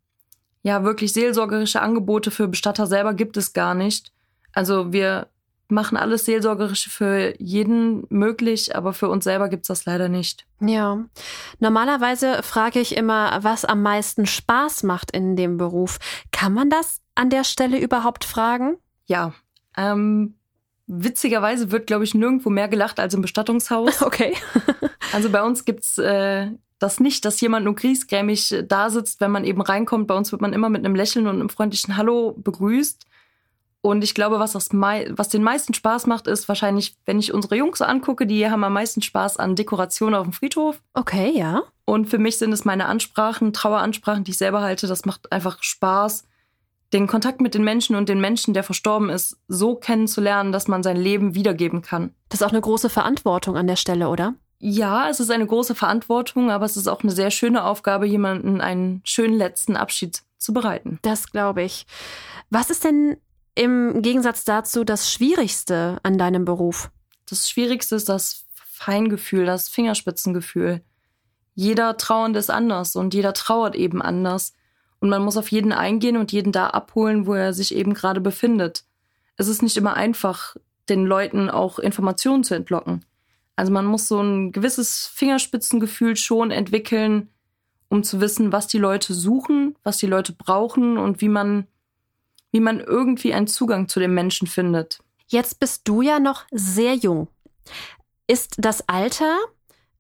ja, 0.64 0.83
wirklich 0.83 1.12
seelsorgerische 1.12 1.83
Angebote 1.83 2.30
für 2.30 2.49
Bestatter 2.49 2.87
selber 2.87 3.12
gibt 3.12 3.37
es 3.37 3.52
gar 3.52 3.75
nicht. 3.75 4.12
Also 4.52 4.92
wir 4.92 5.28
machen 5.68 5.97
alles 5.99 6.25
Seelsorgerische 6.25 6.88
für 6.88 7.34
jeden 7.38 8.06
möglich, 8.08 8.75
aber 8.75 8.95
für 8.95 9.08
uns 9.08 9.25
selber 9.25 9.49
gibt's 9.49 9.69
das 9.69 9.84
leider 9.84 10.08
nicht. 10.08 10.47
Ja. 10.60 11.04
Normalerweise 11.58 12.43
frage 12.43 12.80
ich 12.80 12.97
immer, 12.97 13.38
was 13.43 13.67
am 13.67 13.82
meisten 13.82 14.25
Spaß 14.25 14.84
macht 14.84 15.10
in 15.10 15.36
dem 15.36 15.58
Beruf. 15.58 15.99
Kann 16.32 16.54
man 16.54 16.71
das 16.71 17.02
an 17.15 17.28
der 17.28 17.45
Stelle 17.45 17.78
überhaupt 17.78 18.25
fragen? 18.25 18.76
Ja, 19.04 19.34
ähm, 19.76 20.36
witzigerweise 20.86 21.70
wird, 21.70 21.86
glaube 21.86 22.04
ich, 22.04 22.14
nirgendwo 22.14 22.50
mehr 22.50 22.68
gelacht 22.68 23.00
als 23.00 23.14
im 23.14 23.23
Bestattungshaus. 23.23 24.02
Okay. 24.04 24.34
Also 25.12 25.30
bei 25.30 25.42
uns 25.42 25.64
gibt's 25.64 25.99
äh, 25.99 26.49
das 26.78 27.00
nicht, 27.00 27.25
dass 27.25 27.40
jemand 27.40 27.64
nur 27.64 27.75
griesgrämig 27.75 28.52
äh, 28.52 28.66
da 28.66 28.90
sitzt, 28.90 29.20
wenn 29.20 29.30
man 29.30 29.44
eben 29.44 29.60
reinkommt. 29.60 30.06
Bei 30.06 30.14
uns 30.14 30.30
wird 30.32 30.42
man 30.42 30.52
immer 30.52 30.68
mit 30.68 30.84
einem 30.84 30.94
Lächeln 30.94 31.26
und 31.26 31.36
einem 31.36 31.49
freundlichen 31.49 31.97
Hallo 31.97 32.34
begrüßt. 32.36 33.06
Und 33.80 34.02
ich 34.02 34.14
glaube, 34.14 34.38
was, 34.38 34.52
das 34.52 34.73
mei 34.73 35.10
was 35.10 35.28
den 35.28 35.42
meisten 35.42 35.75
Spaß 35.75 36.06
macht, 36.06 36.26
ist 36.26 36.49
wahrscheinlich, 36.49 36.97
wenn 37.04 37.18
ich 37.18 37.34
unsere 37.34 37.56
Jungs 37.56 37.82
angucke, 37.82 38.26
die 38.26 38.49
haben 38.49 38.64
am 38.64 38.73
meisten 38.73 39.02
Spaß 39.02 39.36
an 39.36 39.56
Dekoration 39.56 40.14
auf 40.14 40.25
dem 40.25 40.32
Friedhof. 40.32 40.80
Okay, 40.94 41.32
ja. 41.34 41.62
Und 41.84 42.08
für 42.08 42.18
mich 42.18 42.38
sind 42.38 42.52
es 42.52 42.64
meine 42.64 42.86
Ansprachen, 42.86 43.52
Traueransprachen, 43.52 44.25
die 44.25 44.30
ich 44.30 44.38
selber 44.38 44.62
halte. 44.62 44.86
Das 44.86 45.04
macht 45.04 45.30
einfach 45.32 45.62
Spaß, 45.62 46.25
den 46.95 47.07
Kontakt 47.09 47.41
mit 47.41 47.54
den 47.54 47.65
Menschen 47.65 47.97
und 47.97 48.09
den 48.09 48.21
Menschen, 48.21 48.54
der 48.54 48.63
verstorben 48.63 49.11
ist, 49.11 49.37
so 49.49 49.75
kennenzulernen, 49.75 50.52
dass 50.52 50.69
man 50.69 50.83
sein 50.83 50.97
Leben 50.97 51.35
wiedergeben 51.35 51.83
kann. 51.83 52.15
Das 52.28 52.41
ist 52.41 52.47
auch 52.47 52.52
eine 52.52 52.61
große 52.61 52.89
Verantwortung 52.89 53.57
an 53.57 53.67
der 53.67 53.76
Stelle, 53.76 54.09
oder? 54.09 54.35
Ja, 54.61 55.11
es 55.11 55.21
ist 55.21 55.30
eine 55.30 55.47
große 55.47 55.75
Verantwortung, 55.75 56.50
aber 56.50 56.65
es 56.65 56.76
ist 56.76 56.87
auch 56.87 57.02
eine 57.02 57.13
sehr 57.13 57.30
schöne 57.30 57.65
Aufgabe, 57.65 58.07
jemanden 58.07 58.61
einen 58.61 59.02
schönen 59.04 59.37
letzten 59.37 59.76
Abschied 59.76 60.23
zu 60.39 60.54
bereiten. 60.54 60.99
Das 61.02 61.30
glaube 61.30 61.63
ich. 61.63 61.87
Was 62.49 62.71
ist 62.71 62.85
denn 62.85 63.17
im 63.54 64.00
Gegensatz 64.00 64.45
dazu 64.45 64.85
das 64.85 65.13
Schwierigste 65.13 65.99
an 66.02 66.17
deinem 66.17 66.45
Beruf? 66.45 66.91
Das 67.28 67.50
Schwierigste 67.50 67.97
ist 67.97 68.09
das 68.09 68.47
Feingefühl, 68.54 69.47
das 69.47 69.69
Fingerspitzengefühl. 69.69 70.83
Jeder 71.54 71.97
Trauernde 71.97 72.39
ist 72.39 72.50
anders 72.50 72.97
und 72.97 73.15
jeder 73.15 73.33
trauert 73.33 73.75
eben 73.75 74.00
anders. 74.00 74.52
Und 75.04 75.10
man 75.10 75.23
muss 75.23 75.36
auf 75.36 75.49
jeden 75.49 75.73
eingehen 75.73 76.17
und 76.17 76.32
jeden 76.32 76.50
da 76.50 76.69
abholen, 76.69 77.26
wo 77.26 77.34
er 77.34 77.52
sich 77.52 77.75
eben 77.75 77.93
gerade 77.93 78.23
befindet. 78.23 78.84
Es 79.36 79.49
ist 79.49 79.62
nicht 79.62 79.76
immer 79.76 79.93
einfach, 79.93 80.56
den 80.88 81.04
Leuten 81.04 81.50
auch 81.50 81.78
Informationen 81.78 82.43
zu 82.43 82.54
entlocken. 82.54 83.04
Also 83.54 83.71
man 83.71 83.84
muss 83.84 84.08
so 84.08 84.23
ein 84.23 84.50
gewisses 84.50 85.06
Fingerspitzengefühl 85.08 86.17
schon 86.17 86.50
entwickeln, 86.50 87.28
um 87.90 88.02
zu 88.02 88.23
wissen, 88.23 88.50
was 88.50 88.67
die 88.67 88.78
Leute 88.78 89.12
suchen, 89.12 89.76
was 89.82 89.99
die 89.99 90.06
Leute 90.06 90.32
brauchen 90.32 90.97
und 90.97 91.21
wie 91.21 91.28
man, 91.28 91.67
wie 92.50 92.60
man 92.60 92.80
irgendwie 92.80 93.34
einen 93.34 93.47
Zugang 93.47 93.88
zu 93.88 94.00
dem 94.00 94.14
Menschen 94.14 94.49
findet. 94.49 95.00
Jetzt 95.26 95.60
bist 95.60 95.86
du 95.86 96.00
ja 96.00 96.19
noch 96.19 96.47
sehr 96.50 96.95
jung. 96.95 97.28
Ist 98.26 98.54
das 98.56 98.88
Alter 98.88 99.36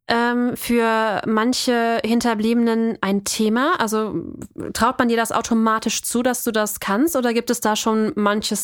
ähm, 0.08 0.56
für 0.56 1.22
manche 1.26 2.00
Hinterbliebenen 2.04 2.98
ein 3.00 3.24
Thema? 3.24 3.80
Also 3.80 4.14
traut 4.72 4.98
man 4.98 5.08
dir 5.08 5.16
das 5.16 5.32
automatisch 5.32 6.02
zu, 6.02 6.22
dass 6.22 6.44
du 6.44 6.50
das 6.50 6.80
kannst? 6.80 7.16
Oder 7.16 7.32
gibt 7.32 7.50
es 7.50 7.60
da 7.60 7.74
schon 7.76 8.12
manche 8.14 8.56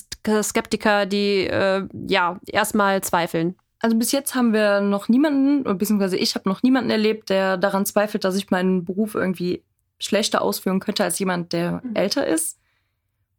Skeptiker, 0.42 1.07
die 1.07 1.46
äh, 1.46 1.87
ja 2.09 2.38
erstmal 2.46 3.03
zweifeln? 3.03 3.57
Also 3.83 3.96
bis 3.96 4.12
jetzt 4.12 4.35
haben 4.35 4.53
wir 4.53 4.83
noch 4.83 5.09
niemanden, 5.09 5.62
oder 5.62 5.74
beziehungsweise 5.74 6.18
ich 6.18 6.35
habe 6.35 6.48
noch 6.48 6.62
niemanden 6.62 6.90
erlebt, 6.90 7.31
der 7.31 7.57
daran 7.57 7.87
zweifelt, 7.87 8.24
dass 8.24 8.37
ich 8.37 8.50
meinen 8.50 8.85
Beruf 8.85 9.14
irgendwie 9.14 9.64
schlechter 9.98 10.42
ausführen 10.42 10.81
könnte 10.81 11.05
als 11.05 11.18
jemand, 11.18 11.53
der 11.55 11.81
Mhm. 11.83 11.94
älter 11.94 12.26
ist. 12.26 12.59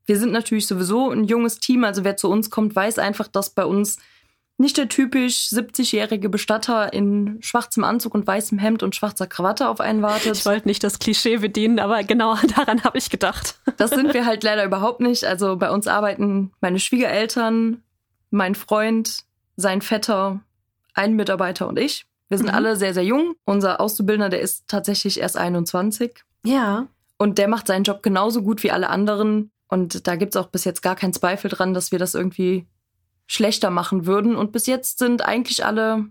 Wir 0.07 0.17
sind 0.17 0.31
natürlich 0.31 0.65
sowieso 0.65 1.11
ein 1.11 1.25
junges 1.25 1.59
Team, 1.59 1.83
also 1.83 2.03
wer 2.03 2.17
zu 2.17 2.27
uns 2.29 2.49
kommt, 2.49 2.75
weiß 2.75 2.97
einfach, 2.97 3.27
dass 3.27 3.51
bei 3.51 3.65
uns 3.65 3.97
nicht 4.61 4.77
der 4.77 4.87
typisch 4.87 5.47
70-jährige 5.51 6.29
Bestatter 6.29 6.93
in 6.93 7.39
schwarzem 7.41 7.83
Anzug 7.83 8.13
und 8.15 8.25
weißem 8.25 8.57
Hemd 8.59 8.83
und 8.83 8.95
schwarzer 8.95 9.27
Krawatte 9.27 9.67
auf 9.67 9.81
einen 9.81 10.01
wartet. 10.01 10.37
Ich 10.37 10.45
wollte 10.45 10.67
nicht 10.67 10.83
das 10.83 10.99
Klischee 10.99 11.37
bedienen, 11.37 11.79
aber 11.79 12.03
genau 12.03 12.35
daran 12.55 12.83
habe 12.83 12.97
ich 12.97 13.09
gedacht. 13.09 13.59
Das 13.77 13.89
sind 13.91 14.13
wir 14.13 14.25
halt 14.25 14.43
leider 14.43 14.63
überhaupt 14.63 15.01
nicht. 15.01 15.25
Also 15.25 15.57
bei 15.57 15.69
uns 15.69 15.87
arbeiten 15.87 16.51
meine 16.61 16.79
Schwiegereltern, 16.79 17.83
mein 18.29 18.55
Freund, 18.55 19.23
sein 19.57 19.81
Vetter, 19.81 20.39
ein 20.93 21.15
Mitarbeiter 21.15 21.67
und 21.67 21.77
ich. 21.77 22.05
Wir 22.29 22.37
sind 22.37 22.47
Mhm. 22.47 22.55
alle 22.55 22.75
sehr, 22.77 22.93
sehr 22.93 23.03
jung. 23.03 23.35
Unser 23.43 23.81
Auszubildender, 23.81 24.29
der 24.29 24.39
ist 24.41 24.63
tatsächlich 24.67 25.19
erst 25.19 25.37
21 25.37 26.23
Ja. 26.45 26.87
und 27.17 27.37
der 27.37 27.47
macht 27.49 27.67
seinen 27.67 27.83
Job 27.83 28.01
genauso 28.03 28.41
gut 28.41 28.63
wie 28.63 28.71
alle 28.71 28.89
anderen. 28.89 29.51
Und 29.67 30.07
da 30.07 30.15
gibt's 30.15 30.37
auch 30.37 30.47
bis 30.47 30.63
jetzt 30.65 30.81
gar 30.81 30.95
keinen 30.95 31.13
Zweifel 31.13 31.49
dran, 31.49 31.73
dass 31.73 31.91
wir 31.91 31.99
das 31.99 32.13
irgendwie 32.15 32.65
schlechter 33.27 33.69
machen 33.69 34.05
würden. 34.05 34.35
Und 34.35 34.51
bis 34.51 34.67
jetzt 34.67 34.99
sind 34.99 35.23
eigentlich 35.23 35.65
alle 35.65 36.05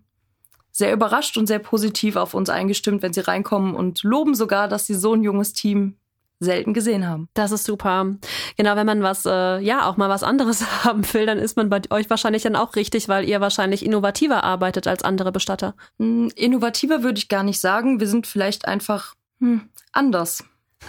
sehr 0.72 0.92
überrascht 0.92 1.36
und 1.36 1.46
sehr 1.46 1.58
positiv 1.58 2.16
auf 2.16 2.34
uns 2.34 2.48
eingestimmt, 2.48 3.02
wenn 3.02 3.12
sie 3.12 3.20
reinkommen 3.20 3.74
und 3.74 4.02
loben 4.02 4.34
sogar, 4.34 4.68
dass 4.68 4.86
sie 4.86 4.94
so 4.94 5.14
ein 5.14 5.22
junges 5.22 5.52
Team 5.52 5.96
selten 6.40 6.72
gesehen 6.72 7.06
haben. 7.06 7.28
Das 7.34 7.52
ist 7.52 7.64
super. 7.64 8.16
Genau, 8.56 8.74
wenn 8.74 8.86
man 8.86 9.02
was, 9.02 9.26
äh, 9.26 9.58
ja, 9.58 9.86
auch 9.86 9.98
mal 9.98 10.08
was 10.08 10.22
anderes 10.22 10.64
haben 10.84 11.02
will, 11.12 11.26
dann 11.26 11.38
ist 11.38 11.56
man 11.56 11.68
bei 11.68 11.82
euch 11.90 12.08
wahrscheinlich 12.08 12.42
dann 12.42 12.56
auch 12.56 12.76
richtig, 12.76 13.08
weil 13.08 13.28
ihr 13.28 13.40
wahrscheinlich 13.40 13.84
innovativer 13.84 14.42
arbeitet 14.42 14.86
als 14.86 15.02
andere 15.04 15.32
Bestatter. 15.32 15.74
Hm, 15.98 16.32
innovativer 16.34 17.02
würde 17.02 17.18
ich 17.18 17.28
gar 17.28 17.42
nicht 17.42 17.60
sagen. 17.60 18.00
Wir 18.00 18.08
sind 18.08 18.26
vielleicht 18.26 18.66
einfach 18.66 19.14
hm, 19.40 19.68
anders. 19.92 20.44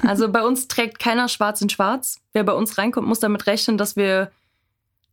Also 0.08 0.32
bei 0.32 0.42
uns 0.42 0.70
trägt 0.70 1.00
keiner 1.00 1.28
schwarz 1.28 1.62
in 1.62 1.70
schwarz. 1.70 2.22
Wer 2.32 2.46
bei 2.46 2.54
uns 2.54 2.78
reinkommt, 2.78 3.08
muss 3.08 3.20
damit 3.20 3.46
rechnen, 3.46 3.78
dass 3.78 3.98
wir 3.98 4.32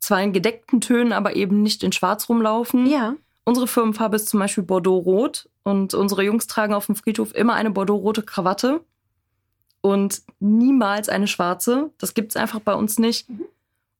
zwar 0.01 0.23
in 0.23 0.33
gedeckten 0.33 0.81
Tönen, 0.81 1.13
aber 1.13 1.37
eben 1.37 1.63
nicht 1.63 1.83
in 1.83 1.93
schwarz 1.93 2.29
rumlaufen. 2.29 2.87
Ja. 2.87 3.15
Unsere 3.45 3.67
Firmenfarbe 3.67 4.17
ist 4.17 4.29
zum 4.29 4.41
Beispiel 4.41 4.65
Bordeaux-Rot 4.65 5.49
und 5.63 5.95
unsere 5.95 6.23
Jungs 6.23 6.47
tragen 6.47 6.75
auf 6.75 6.87
dem 6.87 6.97
Friedhof 6.97 7.35
immer 7.35 7.55
eine 7.55 7.71
Bordeaux-rote 7.71 8.23
Krawatte 8.23 8.81
und 9.81 10.23
niemals 10.41 11.09
eine 11.09 11.27
schwarze. 11.27 11.91
Das 11.99 12.15
gibt 12.15 12.33
es 12.33 12.37
einfach 12.37 12.61
bei 12.61 12.75
uns 12.75 12.99
nicht. 12.99 13.27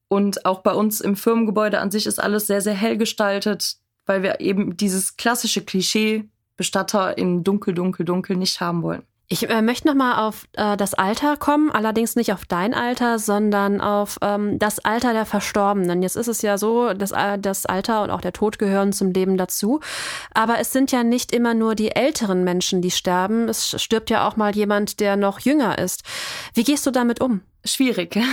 Und 0.07 0.45
auch 0.45 0.61
bei 0.61 0.73
uns 0.73 1.01
im 1.01 1.15
Firmengebäude 1.15 1.79
an 1.79 1.91
sich 1.91 2.05
ist 2.05 2.21
alles 2.21 2.47
sehr, 2.47 2.61
sehr 2.61 2.73
hell 2.73 2.97
gestaltet, 2.97 3.77
weil 4.05 4.23
wir 4.23 4.39
eben 4.39 4.75
dieses 4.75 5.17
klassische 5.17 5.63
Klischee 5.63 6.27
Bestatter 6.57 7.17
in 7.17 7.43
dunkel, 7.43 7.73
dunkel, 7.73 8.05
dunkel 8.05 8.35
nicht 8.35 8.59
haben 8.59 8.83
wollen. 8.83 9.03
Ich 9.31 9.47
äh, 9.47 9.61
möchte 9.61 9.87
nochmal 9.87 10.27
auf 10.27 10.47
äh, 10.53 10.75
das 10.75 10.95
Alter 10.95 11.37
kommen, 11.37 11.69
allerdings 11.69 12.15
nicht 12.15 12.33
auf 12.33 12.45
dein 12.45 12.73
Alter, 12.73 13.19
sondern 13.19 13.79
auf 13.79 14.17
ähm, 14.23 14.57
das 14.57 14.79
Alter 14.79 15.13
der 15.13 15.27
Verstorbenen. 15.27 16.01
Jetzt 16.01 16.15
ist 16.15 16.27
es 16.27 16.41
ja 16.41 16.57
so, 16.57 16.93
dass 16.93 17.11
äh, 17.11 17.37
das 17.37 17.67
Alter 17.67 18.01
und 18.01 18.09
auch 18.09 18.21
der 18.21 18.33
Tod 18.33 18.57
gehören 18.57 18.91
zum 18.91 19.11
Leben 19.11 19.37
dazu. 19.37 19.81
Aber 20.33 20.57
es 20.57 20.73
sind 20.73 20.91
ja 20.91 21.03
nicht 21.03 21.31
immer 21.31 21.53
nur 21.53 21.75
die 21.75 21.91
älteren 21.95 22.43
Menschen, 22.43 22.81
die 22.81 22.89
sterben. 22.89 23.47
Es 23.47 23.79
stirbt 23.79 24.09
ja 24.09 24.27
auch 24.27 24.35
mal 24.35 24.55
jemand, 24.55 24.99
der 24.99 25.15
noch 25.15 25.39
jünger 25.39 25.77
ist. 25.77 26.01
Wie 26.55 26.63
gehst 26.63 26.87
du 26.87 26.91
damit 26.91 27.21
um? 27.21 27.41
Schwierig. 27.63 28.17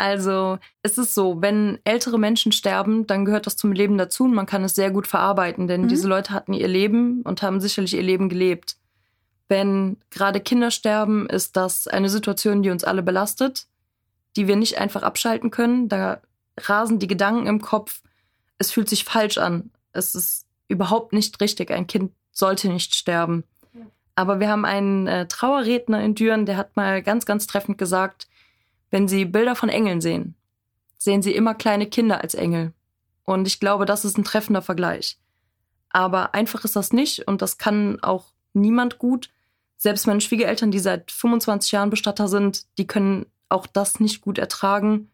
Also 0.00 0.58
es 0.84 0.96
ist 0.96 1.12
so, 1.12 1.42
wenn 1.42 1.80
ältere 1.82 2.20
Menschen 2.20 2.52
sterben, 2.52 3.08
dann 3.08 3.24
gehört 3.24 3.46
das 3.46 3.56
zum 3.56 3.72
Leben 3.72 3.98
dazu 3.98 4.22
und 4.26 4.32
man 4.32 4.46
kann 4.46 4.62
es 4.62 4.76
sehr 4.76 4.92
gut 4.92 5.08
verarbeiten, 5.08 5.66
denn 5.66 5.80
Mhm. 5.82 5.88
diese 5.88 6.06
Leute 6.06 6.32
hatten 6.32 6.52
ihr 6.52 6.68
Leben 6.68 7.22
und 7.22 7.42
haben 7.42 7.60
sicherlich 7.60 7.94
ihr 7.96 8.02
Leben 8.04 8.28
gelebt. 8.28 8.76
Wenn 9.48 9.96
gerade 10.10 10.40
Kinder 10.40 10.70
sterben, 10.70 11.28
ist 11.28 11.56
das 11.56 11.88
eine 11.88 12.10
Situation, 12.10 12.62
die 12.62 12.70
uns 12.70 12.84
alle 12.84 13.02
belastet, 13.02 13.66
die 14.36 14.46
wir 14.46 14.56
nicht 14.56 14.78
einfach 14.78 15.02
abschalten 15.02 15.50
können. 15.50 15.88
Da 15.88 16.20
rasen 16.58 16.98
die 16.98 17.06
Gedanken 17.06 17.46
im 17.46 17.60
Kopf. 17.60 18.02
Es 18.58 18.70
fühlt 18.70 18.88
sich 18.88 19.04
falsch 19.04 19.38
an. 19.38 19.70
Es 19.92 20.14
ist 20.14 20.46
überhaupt 20.68 21.12
nicht 21.12 21.40
richtig. 21.40 21.70
Ein 21.70 21.86
Kind 21.86 22.12
sollte 22.30 22.68
nicht 22.68 22.94
sterben. 22.94 23.44
Aber 24.14 24.40
wir 24.40 24.48
haben 24.48 24.64
einen 24.64 25.06
äh, 25.06 25.28
Trauerredner 25.28 26.02
in 26.02 26.14
Düren, 26.14 26.44
der 26.44 26.56
hat 26.56 26.76
mal 26.76 27.02
ganz, 27.02 27.24
ganz 27.24 27.46
treffend 27.46 27.78
gesagt, 27.78 28.26
wenn 28.90 29.06
Sie 29.06 29.24
Bilder 29.24 29.54
von 29.54 29.68
Engeln 29.68 30.00
sehen, 30.00 30.34
sehen 30.96 31.22
Sie 31.22 31.34
immer 31.34 31.54
kleine 31.54 31.86
Kinder 31.86 32.20
als 32.20 32.34
Engel. 32.34 32.72
Und 33.24 33.46
ich 33.46 33.60
glaube, 33.60 33.86
das 33.86 34.04
ist 34.04 34.18
ein 34.18 34.24
treffender 34.24 34.62
Vergleich. 34.62 35.18
Aber 35.90 36.34
einfach 36.34 36.64
ist 36.64 36.74
das 36.74 36.92
nicht 36.92 37.28
und 37.28 37.42
das 37.42 37.58
kann 37.58 38.02
auch 38.02 38.32
niemand 38.54 38.98
gut. 38.98 39.30
Selbst 39.78 40.06
meine 40.08 40.20
Schwiegereltern, 40.20 40.72
die 40.72 40.80
seit 40.80 41.10
25 41.10 41.72
Jahren 41.72 41.90
Bestatter 41.90 42.26
sind, 42.28 42.66
die 42.78 42.86
können 42.86 43.26
auch 43.48 43.66
das 43.66 44.00
nicht 44.00 44.20
gut 44.20 44.36
ertragen, 44.36 45.10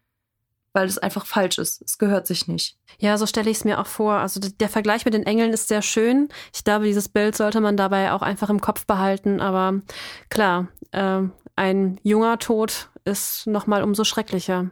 weil 0.73 0.87
es 0.87 0.97
einfach 0.97 1.25
falsch 1.25 1.59
ist. 1.59 1.81
Es 1.83 1.99
gehört 1.99 2.27
sich 2.27 2.47
nicht. 2.47 2.77
Ja, 2.97 3.17
so 3.17 3.27
stelle 3.27 3.49
ich 3.49 3.57
es 3.57 3.63
mir 3.63 3.79
auch 3.79 3.85
vor. 3.85 4.15
Also 4.15 4.39
der 4.39 4.67
Vergleich 4.67 5.05
mit 5.05 5.13
den 5.13 5.25
Engeln 5.25 5.53
ist 5.53 5.67
sehr 5.67 5.83
schön. 5.83 6.29
Ich 6.53 6.63
glaube, 6.63 6.85
dieses 6.85 7.07
Bild 7.07 7.37
sollte 7.37 7.61
man 7.61 7.77
dabei 7.77 8.11
auch 8.11 8.23
einfach 8.23 8.49
im 8.49 8.59
Kopf 8.59 8.85
behalten. 8.87 9.39
Aber 9.39 9.81
klar, 10.29 10.67
ähm, 10.91 11.31
ein 11.55 11.99
junger 12.03 12.39
Tod 12.39 12.89
ist 13.05 13.45
nochmal 13.45 13.83
umso 13.83 14.03
schrecklicher. 14.03 14.71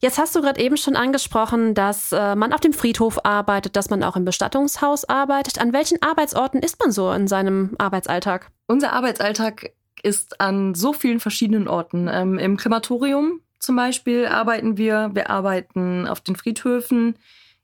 Jetzt 0.00 0.18
hast 0.18 0.34
du 0.36 0.42
gerade 0.42 0.60
eben 0.60 0.76
schon 0.76 0.96
angesprochen, 0.96 1.74
dass 1.74 2.12
äh, 2.12 2.34
man 2.34 2.52
auf 2.52 2.60
dem 2.60 2.72
Friedhof 2.72 3.24
arbeitet, 3.24 3.76
dass 3.76 3.90
man 3.90 4.02
auch 4.02 4.16
im 4.16 4.24
Bestattungshaus 4.24 5.04
arbeitet. 5.04 5.58
An 5.58 5.72
welchen 5.72 6.02
Arbeitsorten 6.02 6.60
ist 6.60 6.78
man 6.80 6.92
so 6.92 7.10
in 7.12 7.28
seinem 7.28 7.74
Arbeitsalltag? 7.78 8.50
Unser 8.66 8.92
Arbeitsalltag 8.92 9.72
ist 10.02 10.40
an 10.40 10.74
so 10.74 10.92
vielen 10.92 11.20
verschiedenen 11.20 11.68
Orten. 11.68 12.08
Ähm, 12.10 12.38
Im 12.38 12.56
Krematorium 12.56 13.40
zum 13.58 13.76
Beispiel 13.76 14.26
arbeiten 14.26 14.76
wir. 14.76 15.10
Wir 15.14 15.30
arbeiten 15.30 16.06
auf 16.06 16.20
den 16.20 16.36
Friedhöfen, 16.36 17.16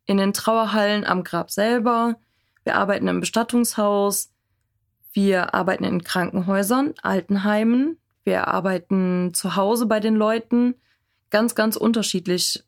in 0.06 0.16
den 0.16 0.32
Trauerhallen 0.32 1.04
am 1.04 1.24
Grab 1.24 1.50
selber. 1.50 2.16
Wir 2.64 2.76
arbeiten 2.76 3.08
im 3.08 3.20
Bestattungshaus. 3.20 4.30
Wir 5.12 5.54
arbeiten 5.54 5.84
in 5.84 6.04
Krankenhäusern, 6.04 6.94
Altenheimen. 7.02 7.98
Wir 8.24 8.48
arbeiten 8.48 9.34
zu 9.34 9.56
Hause 9.56 9.86
bei 9.86 10.00
den 10.00 10.14
Leuten. 10.14 10.74
Ganz, 11.30 11.54
ganz 11.54 11.76
unterschiedlich. 11.76 12.62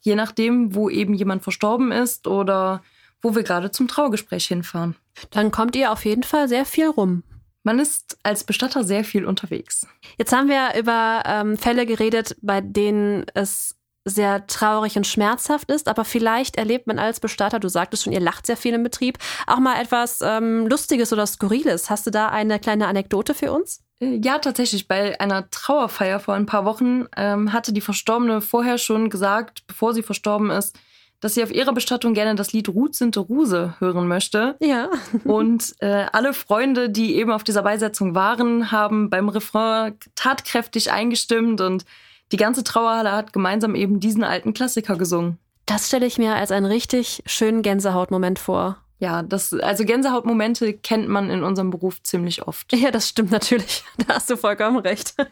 Je 0.00 0.14
nachdem, 0.14 0.74
wo 0.74 0.88
eben 0.88 1.14
jemand 1.14 1.42
verstorben 1.42 1.92
ist 1.92 2.26
oder 2.26 2.82
wo 3.20 3.34
wir 3.34 3.42
gerade 3.42 3.70
zum 3.70 3.88
Trauergespräch 3.88 4.46
hinfahren. 4.46 4.96
Dann 5.30 5.50
kommt 5.50 5.76
ihr 5.76 5.92
auf 5.92 6.04
jeden 6.04 6.22
Fall 6.22 6.48
sehr 6.48 6.64
viel 6.64 6.88
rum. 6.88 7.22
Man 7.68 7.80
ist 7.80 8.16
als 8.22 8.44
Bestatter 8.44 8.82
sehr 8.82 9.04
viel 9.04 9.26
unterwegs. 9.26 9.86
Jetzt 10.16 10.32
haben 10.32 10.48
wir 10.48 10.80
über 10.80 11.22
ähm, 11.26 11.58
Fälle 11.58 11.84
geredet, 11.84 12.34
bei 12.40 12.62
denen 12.62 13.26
es 13.34 13.76
sehr 14.06 14.46
traurig 14.46 14.96
und 14.96 15.06
schmerzhaft 15.06 15.70
ist, 15.70 15.86
aber 15.86 16.06
vielleicht 16.06 16.56
erlebt 16.56 16.86
man 16.86 16.98
als 16.98 17.20
Bestatter, 17.20 17.60
du 17.60 17.68
sagtest 17.68 18.04
schon, 18.04 18.14
ihr 18.14 18.20
lacht 18.20 18.46
sehr 18.46 18.56
viel 18.56 18.72
im 18.72 18.84
Betrieb, 18.84 19.18
auch 19.46 19.58
mal 19.58 19.78
etwas 19.78 20.20
ähm, 20.22 20.66
Lustiges 20.66 21.12
oder 21.12 21.26
Skurriles. 21.26 21.90
Hast 21.90 22.06
du 22.06 22.10
da 22.10 22.30
eine 22.30 22.58
kleine 22.58 22.86
Anekdote 22.86 23.34
für 23.34 23.52
uns? 23.52 23.82
Äh, 24.00 24.18
Ja, 24.24 24.38
tatsächlich. 24.38 24.88
Bei 24.88 25.20
einer 25.20 25.50
Trauerfeier 25.50 26.20
vor 26.20 26.32
ein 26.32 26.46
paar 26.46 26.64
Wochen 26.64 27.04
ähm, 27.18 27.52
hatte 27.52 27.74
die 27.74 27.82
Verstorbene 27.82 28.40
vorher 28.40 28.78
schon 28.78 29.10
gesagt, 29.10 29.66
bevor 29.66 29.92
sie 29.92 30.02
verstorben 30.02 30.48
ist, 30.48 30.74
dass 31.20 31.34
sie 31.34 31.42
auf 31.42 31.52
ihrer 31.52 31.72
Bestattung 31.72 32.14
gerne 32.14 32.34
das 32.34 32.52
Lied 32.52 32.68
Ruth 32.68 32.94
sinte 32.94 33.20
Ruse 33.20 33.74
hören 33.78 34.06
möchte. 34.06 34.56
Ja. 34.60 34.88
Und 35.24 35.74
äh, 35.80 36.06
alle 36.12 36.32
Freunde, 36.32 36.90
die 36.90 37.16
eben 37.16 37.32
auf 37.32 37.44
dieser 37.44 37.62
Beisetzung 37.62 38.14
waren, 38.14 38.70
haben 38.70 39.10
beim 39.10 39.28
Refrain 39.28 39.94
tatkräftig 40.14 40.92
eingestimmt 40.92 41.60
und 41.60 41.84
die 42.32 42.36
ganze 42.36 42.62
Trauerhalle 42.62 43.12
hat 43.12 43.32
gemeinsam 43.32 43.74
eben 43.74 44.00
diesen 44.00 44.22
alten 44.22 44.52
Klassiker 44.52 44.96
gesungen. 44.96 45.38
Das 45.66 45.88
stelle 45.88 46.06
ich 46.06 46.18
mir 46.18 46.34
als 46.34 46.50
einen 46.50 46.66
richtig 46.66 47.22
schönen 47.26 47.62
Gänsehautmoment 47.62 48.38
vor. 48.38 48.78
Ja, 49.00 49.22
das, 49.22 49.52
also 49.52 49.84
Gänsehautmomente 49.84 50.72
kennt 50.72 51.08
man 51.08 51.30
in 51.30 51.44
unserem 51.44 51.70
Beruf 51.70 52.02
ziemlich 52.02 52.46
oft. 52.46 52.72
Ja, 52.72 52.90
das 52.90 53.08
stimmt 53.08 53.30
natürlich. 53.30 53.84
Da 54.06 54.14
hast 54.14 54.30
du 54.30 54.36
vollkommen 54.36 54.78
recht. 54.78 55.14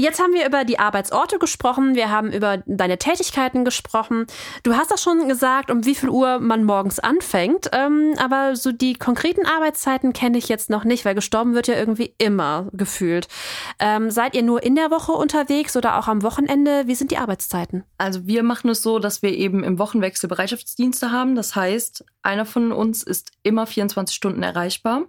Jetzt 0.00 0.20
haben 0.20 0.32
wir 0.32 0.46
über 0.46 0.64
die 0.64 0.78
Arbeitsorte 0.78 1.40
gesprochen, 1.40 1.96
wir 1.96 2.08
haben 2.08 2.30
über 2.30 2.58
deine 2.66 2.98
Tätigkeiten 2.98 3.64
gesprochen. 3.64 4.28
Du 4.62 4.76
hast 4.76 4.92
das 4.92 5.02
schon 5.02 5.26
gesagt, 5.26 5.72
um 5.72 5.84
wie 5.84 5.96
viel 5.96 6.08
Uhr 6.08 6.38
man 6.38 6.62
morgens 6.62 7.00
anfängt, 7.00 7.68
ähm, 7.72 8.14
aber 8.16 8.54
so 8.54 8.70
die 8.70 8.94
konkreten 8.94 9.44
Arbeitszeiten 9.44 10.12
kenne 10.12 10.38
ich 10.38 10.48
jetzt 10.48 10.70
noch 10.70 10.84
nicht, 10.84 11.04
weil 11.04 11.16
gestorben 11.16 11.54
wird 11.54 11.66
ja 11.66 11.74
irgendwie 11.74 12.14
immer 12.16 12.68
gefühlt. 12.72 13.26
Ähm, 13.80 14.12
seid 14.12 14.36
ihr 14.36 14.44
nur 14.44 14.62
in 14.62 14.76
der 14.76 14.92
Woche 14.92 15.10
unterwegs 15.10 15.76
oder 15.76 15.98
auch 15.98 16.06
am 16.06 16.22
Wochenende? 16.22 16.86
Wie 16.86 16.94
sind 16.94 17.10
die 17.10 17.18
Arbeitszeiten? 17.18 17.82
Also 17.98 18.24
wir 18.24 18.44
machen 18.44 18.70
es 18.70 18.84
so, 18.84 19.00
dass 19.00 19.22
wir 19.22 19.32
eben 19.32 19.64
im 19.64 19.80
Wochenwechsel 19.80 20.28
Bereitschaftsdienste 20.28 21.10
haben. 21.10 21.34
Das 21.34 21.56
heißt, 21.56 22.04
einer 22.22 22.46
von 22.46 22.70
uns 22.70 23.02
ist 23.02 23.32
immer 23.42 23.66
24 23.66 24.14
Stunden 24.14 24.44
erreichbar. 24.44 25.06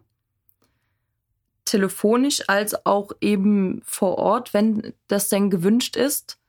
Telefonisch 1.70 2.42
als 2.48 2.86
auch 2.86 3.12
eben 3.22 3.82
vor 3.86 4.18
Ort, 4.18 4.54
wenn 4.56 4.94
das 5.08 5.30
denn 5.30 5.52
gewünscht 5.52 5.96
ist. 5.96 6.40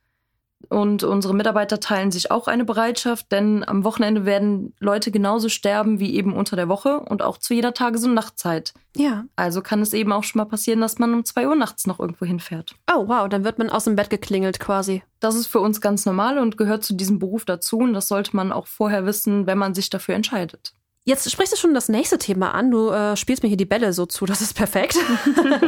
Und 0.68 1.02
unsere 1.02 1.34
Mitarbeiter 1.34 1.80
teilen 1.80 2.10
sich 2.10 2.30
auch 2.30 2.46
eine 2.46 2.64
Bereitschaft, 2.64 3.32
denn 3.32 3.66
am 3.66 3.84
Wochenende 3.84 4.24
werden 4.24 4.74
Leute 4.78 5.10
genauso 5.10 5.48
sterben 5.48 6.00
wie 6.00 6.14
eben 6.14 6.32
unter 6.34 6.54
der 6.54 6.68
Woche 6.68 7.00
und 7.00 7.22
auch 7.22 7.38
zu 7.38 7.54
jeder 7.54 7.74
Tages- 7.74 8.04
und 8.04 8.14
Nachtzeit. 8.14 8.72
Ja. 8.96 9.24
Also 9.36 9.62
kann 9.62 9.82
es 9.82 9.92
eben 9.92 10.12
auch 10.12 10.22
schon 10.22 10.38
mal 10.38 10.44
passieren, 10.44 10.80
dass 10.80 10.98
man 10.98 11.12
um 11.12 11.24
zwei 11.24 11.48
Uhr 11.48 11.56
nachts 11.56 11.86
noch 11.86 11.98
irgendwo 11.98 12.24
hinfährt. 12.24 12.76
Oh, 12.90 13.08
wow, 13.08 13.28
dann 13.28 13.44
wird 13.44 13.58
man 13.58 13.68
aus 13.68 13.84
dem 13.84 13.96
Bett 13.96 14.10
geklingelt 14.10 14.58
quasi. 14.58 15.02
Das 15.18 15.34
ist 15.34 15.48
für 15.48 15.60
uns 15.60 15.80
ganz 15.80 16.06
normal 16.06 16.38
und 16.38 16.56
gehört 16.56 16.84
zu 16.84 16.94
diesem 16.94 17.18
Beruf 17.18 17.44
dazu. 17.44 17.78
Und 17.78 17.92
das 17.92 18.08
sollte 18.08 18.34
man 18.36 18.52
auch 18.52 18.66
vorher 18.66 19.04
wissen, 19.04 19.46
wenn 19.46 19.58
man 19.58 19.74
sich 19.74 19.90
dafür 19.90 20.14
entscheidet. 20.14 20.74
Jetzt 21.04 21.30
sprichst 21.30 21.54
du 21.54 21.56
schon 21.56 21.72
das 21.72 21.88
nächste 21.88 22.18
Thema 22.18 22.52
an. 22.52 22.70
Du 22.70 22.90
äh, 22.90 23.16
spielst 23.16 23.42
mir 23.42 23.48
hier 23.48 23.56
die 23.56 23.64
Bälle 23.64 23.94
so 23.94 24.04
zu, 24.04 24.26
das 24.26 24.42
ist 24.42 24.54
perfekt. 24.54 24.96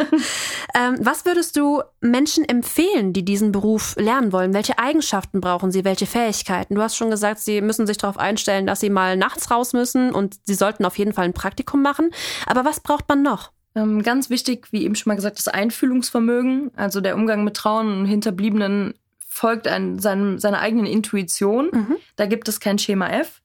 ähm, 0.74 0.96
was 1.00 1.24
würdest 1.24 1.56
du 1.56 1.82
Menschen 2.00 2.46
empfehlen, 2.46 3.14
die 3.14 3.24
diesen 3.24 3.50
Beruf 3.50 3.96
lernen 3.96 4.32
wollen? 4.32 4.52
Welche 4.52 4.78
Eigenschaften 4.78 5.40
brauchen 5.40 5.72
sie? 5.72 5.84
Welche 5.84 6.06
Fähigkeiten? 6.06 6.74
Du 6.74 6.82
hast 6.82 6.96
schon 6.96 7.10
gesagt, 7.10 7.40
sie 7.40 7.62
müssen 7.62 7.86
sich 7.86 7.96
darauf 7.96 8.18
einstellen, 8.18 8.66
dass 8.66 8.80
sie 8.80 8.90
mal 8.90 9.16
nachts 9.16 9.50
raus 9.50 9.72
müssen 9.72 10.12
und 10.12 10.36
sie 10.44 10.54
sollten 10.54 10.84
auf 10.84 10.98
jeden 10.98 11.14
Fall 11.14 11.24
ein 11.24 11.34
Praktikum 11.34 11.80
machen. 11.80 12.10
Aber 12.46 12.66
was 12.66 12.80
braucht 12.80 13.08
man 13.08 13.22
noch? 13.22 13.52
Ähm, 13.74 14.02
ganz 14.02 14.28
wichtig, 14.28 14.68
wie 14.70 14.84
eben 14.84 14.94
schon 14.94 15.10
mal 15.10 15.16
gesagt, 15.16 15.38
das 15.38 15.48
Einfühlungsvermögen. 15.48 16.72
Also 16.76 17.00
der 17.00 17.16
Umgang 17.16 17.42
mit 17.42 17.54
Trauern 17.54 18.00
und 18.00 18.04
Hinterbliebenen 18.04 18.94
folgt 19.26 19.66
ein, 19.66 19.98
seinem, 19.98 20.38
seiner 20.38 20.60
eigenen 20.60 20.84
Intuition. 20.84 21.70
Mhm. 21.72 21.96
Da 22.16 22.26
gibt 22.26 22.48
es 22.48 22.60
kein 22.60 22.78
Schema 22.78 23.08
F. 23.08 23.40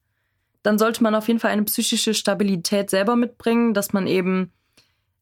Dann 0.62 0.78
sollte 0.78 1.02
man 1.02 1.14
auf 1.14 1.28
jeden 1.28 1.40
Fall 1.40 1.50
eine 1.50 1.64
psychische 1.64 2.14
Stabilität 2.14 2.90
selber 2.90 3.16
mitbringen, 3.16 3.74
dass 3.74 3.92
man 3.92 4.06
eben 4.06 4.52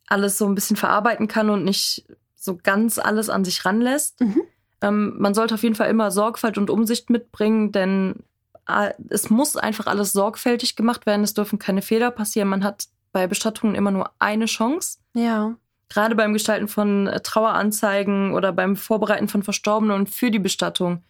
alles 0.06 0.38
so 0.38 0.46
ein 0.46 0.54
bisschen 0.54 0.76
verarbeiten 0.76 1.28
kann 1.28 1.50
und 1.50 1.64
nicht 1.64 2.06
so 2.34 2.56
ganz 2.62 2.98
alles 2.98 3.28
an 3.28 3.44
sich 3.44 3.64
ranlässt. 3.64 4.20
Mhm. 4.20 4.42
Ähm, 4.80 5.14
man 5.18 5.34
sollte 5.34 5.54
auf 5.54 5.62
jeden 5.62 5.74
Fall 5.74 5.90
immer 5.90 6.10
Sorgfalt 6.10 6.58
und 6.58 6.70
Umsicht 6.70 7.10
mitbringen, 7.10 7.72
denn 7.72 8.22
äh, 8.68 8.92
es 9.08 9.30
muss 9.30 9.56
einfach 9.56 9.86
alles 9.86 10.12
sorgfältig 10.12 10.76
gemacht 10.76 11.06
werden. 11.06 11.22
Es 11.22 11.34
dürfen 11.34 11.58
keine 11.58 11.82
Fehler 11.82 12.10
passieren. 12.10 12.48
Man 12.48 12.64
hat 12.64 12.86
bei 13.12 13.26
Bestattungen 13.26 13.74
immer 13.74 13.90
nur 13.90 14.10
eine 14.18 14.46
Chance. 14.46 14.98
Ja. 15.14 15.56
Gerade 15.88 16.14
beim 16.14 16.32
Gestalten 16.32 16.68
von 16.68 17.06
äh, 17.06 17.20
Traueranzeigen 17.20 18.32
oder 18.34 18.52
beim 18.52 18.76
Vorbereiten 18.76 19.28
von 19.28 19.42
Verstorbenen 19.42 19.96
und 19.96 20.10
für 20.10 20.30
die 20.30 20.38
Bestattung. 20.38 21.02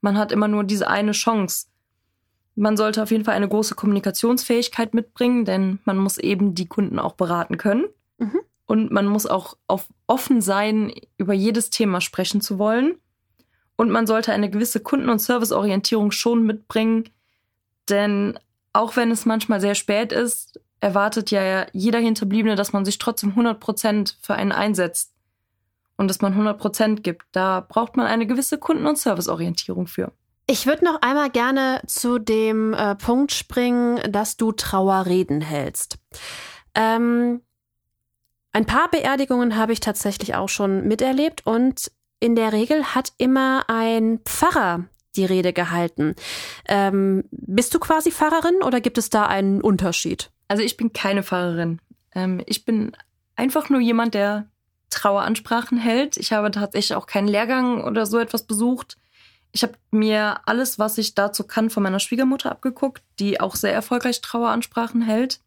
Man 0.00 0.18
hat 0.18 0.32
immer 0.32 0.48
nur 0.48 0.64
diese 0.64 0.88
eine 0.88 1.12
Chance. 1.12 1.66
Man 2.56 2.76
sollte 2.76 3.02
auf 3.02 3.10
jeden 3.10 3.24
Fall 3.24 3.34
eine 3.34 3.48
große 3.48 3.74
Kommunikationsfähigkeit 3.74 4.94
mitbringen, 4.94 5.44
denn 5.44 5.80
man 5.84 5.98
muss 5.98 6.18
eben 6.18 6.54
die 6.54 6.66
Kunden 6.66 6.98
auch 6.98 7.14
beraten 7.14 7.56
können. 7.56 7.86
Mhm. 8.18 8.40
Und 8.66 8.90
man 8.90 9.06
muss 9.06 9.26
auch 9.26 9.56
auf 9.66 9.88
offen 10.06 10.40
sein, 10.40 10.92
über 11.18 11.34
jedes 11.34 11.70
Thema 11.70 12.00
sprechen 12.00 12.40
zu 12.40 12.58
wollen. 12.58 12.96
Und 13.76 13.90
man 13.90 14.06
sollte 14.06 14.32
eine 14.32 14.50
gewisse 14.50 14.80
Kunden- 14.80 15.08
und 15.08 15.18
Serviceorientierung 15.18 16.12
schon 16.12 16.46
mitbringen, 16.46 17.08
denn 17.88 18.38
auch 18.72 18.96
wenn 18.96 19.10
es 19.10 19.26
manchmal 19.26 19.60
sehr 19.60 19.74
spät 19.74 20.12
ist, 20.12 20.60
erwartet 20.80 21.30
ja 21.30 21.66
jeder 21.72 21.98
Hinterbliebene, 21.98 22.56
dass 22.56 22.72
man 22.72 22.84
sich 22.84 22.98
trotzdem 22.98 23.30
100 23.30 23.58
Prozent 23.58 24.18
für 24.20 24.34
einen 24.34 24.52
einsetzt 24.52 25.12
und 25.96 26.08
dass 26.08 26.20
man 26.20 26.32
100 26.32 26.58
Prozent 26.58 27.04
gibt. 27.04 27.24
Da 27.32 27.60
braucht 27.60 27.96
man 27.96 28.06
eine 28.06 28.26
gewisse 28.26 28.58
Kunden- 28.58 28.86
und 28.86 28.98
Serviceorientierung 28.98 29.86
für. 29.86 30.12
Ich 30.46 30.66
würde 30.66 30.84
noch 30.84 31.00
einmal 31.00 31.30
gerne 31.30 31.80
zu 31.86 32.18
dem 32.18 32.74
äh, 32.74 32.94
Punkt 32.96 33.32
springen, 33.32 34.00
dass 34.12 34.36
du 34.36 34.52
Trauerreden 34.52 35.40
hältst. 35.40 35.98
Ähm, 36.74 37.40
ein 38.52 38.66
paar 38.66 38.90
Beerdigungen 38.90 39.56
habe 39.56 39.72
ich 39.72 39.80
tatsächlich 39.80 40.34
auch 40.34 40.48
schon 40.48 40.86
miterlebt 40.86 41.46
und 41.46 41.90
in 42.20 42.36
der 42.36 42.52
Regel 42.52 42.94
hat 42.94 43.12
immer 43.18 43.64
ein 43.68 44.20
Pfarrer 44.24 44.84
die 45.16 45.24
Rede 45.24 45.52
gehalten. 45.52 46.14
Ähm, 46.68 47.24
bist 47.30 47.74
du 47.74 47.78
quasi 47.78 48.10
Pfarrerin 48.10 48.62
oder 48.62 48.80
gibt 48.80 48.98
es 48.98 49.10
da 49.10 49.26
einen 49.26 49.60
Unterschied? 49.60 50.30
Also 50.48 50.62
ich 50.62 50.76
bin 50.76 50.92
keine 50.92 51.22
Pfarrerin. 51.22 51.80
Ähm, 52.14 52.42
ich 52.46 52.64
bin 52.64 52.92
einfach 53.36 53.70
nur 53.70 53.80
jemand, 53.80 54.14
der 54.14 54.46
Traueransprachen 54.90 55.78
hält. 55.78 56.16
Ich 56.16 56.32
habe 56.32 56.50
tatsächlich 56.50 56.94
auch 56.96 57.06
keinen 57.06 57.28
Lehrgang 57.28 57.82
oder 57.84 58.06
so 58.06 58.18
etwas 58.18 58.46
besucht. 58.46 58.96
Ich 59.54 59.62
habe 59.62 59.74
mir 59.92 60.40
alles, 60.46 60.80
was 60.80 60.98
ich 60.98 61.14
dazu 61.14 61.44
kann, 61.44 61.70
von 61.70 61.84
meiner 61.84 62.00
Schwiegermutter 62.00 62.50
abgeguckt, 62.50 63.04
die 63.20 63.40
auch 63.40 63.54
sehr 63.54 63.72
erfolgreich 63.72 64.20
Traueransprachen 64.20 65.00
hält. 65.00 65.38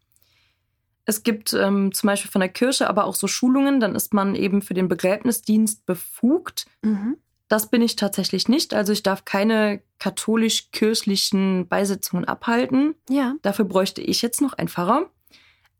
Es 1.03 1.23
gibt 1.23 1.53
ähm, 1.53 1.93
zum 1.93 2.07
Beispiel 2.07 2.31
von 2.31 2.39
der 2.39 2.49
Kirche 2.49 2.89
aber 2.89 3.03
auch 3.03 3.15
so 3.15 3.27
Schulungen, 3.27 3.81
dann 3.81 3.95
ist 3.95 4.13
man 4.13 4.35
eben 4.35 4.61
für 4.61 4.73
den 4.73 4.87
Begräbnisdienst 4.87 5.85
befugt. 5.85 6.67
Mhm. 6.83 7.17
Das 7.49 7.69
bin 7.69 7.81
ich 7.81 7.97
tatsächlich 7.97 8.47
nicht. 8.47 8.73
Also 8.73 8.93
ich 8.93 9.03
darf 9.03 9.25
keine 9.25 9.81
katholisch-kirchlichen 9.99 11.67
Beisetzungen 11.67 12.23
abhalten. 12.23 12.95
Ja. 13.09 13.35
Dafür 13.41 13.65
bräuchte 13.65 14.01
ich 14.01 14.21
jetzt 14.21 14.41
noch 14.41 14.53
einen 14.53 14.69
Pfarrer. 14.69 15.09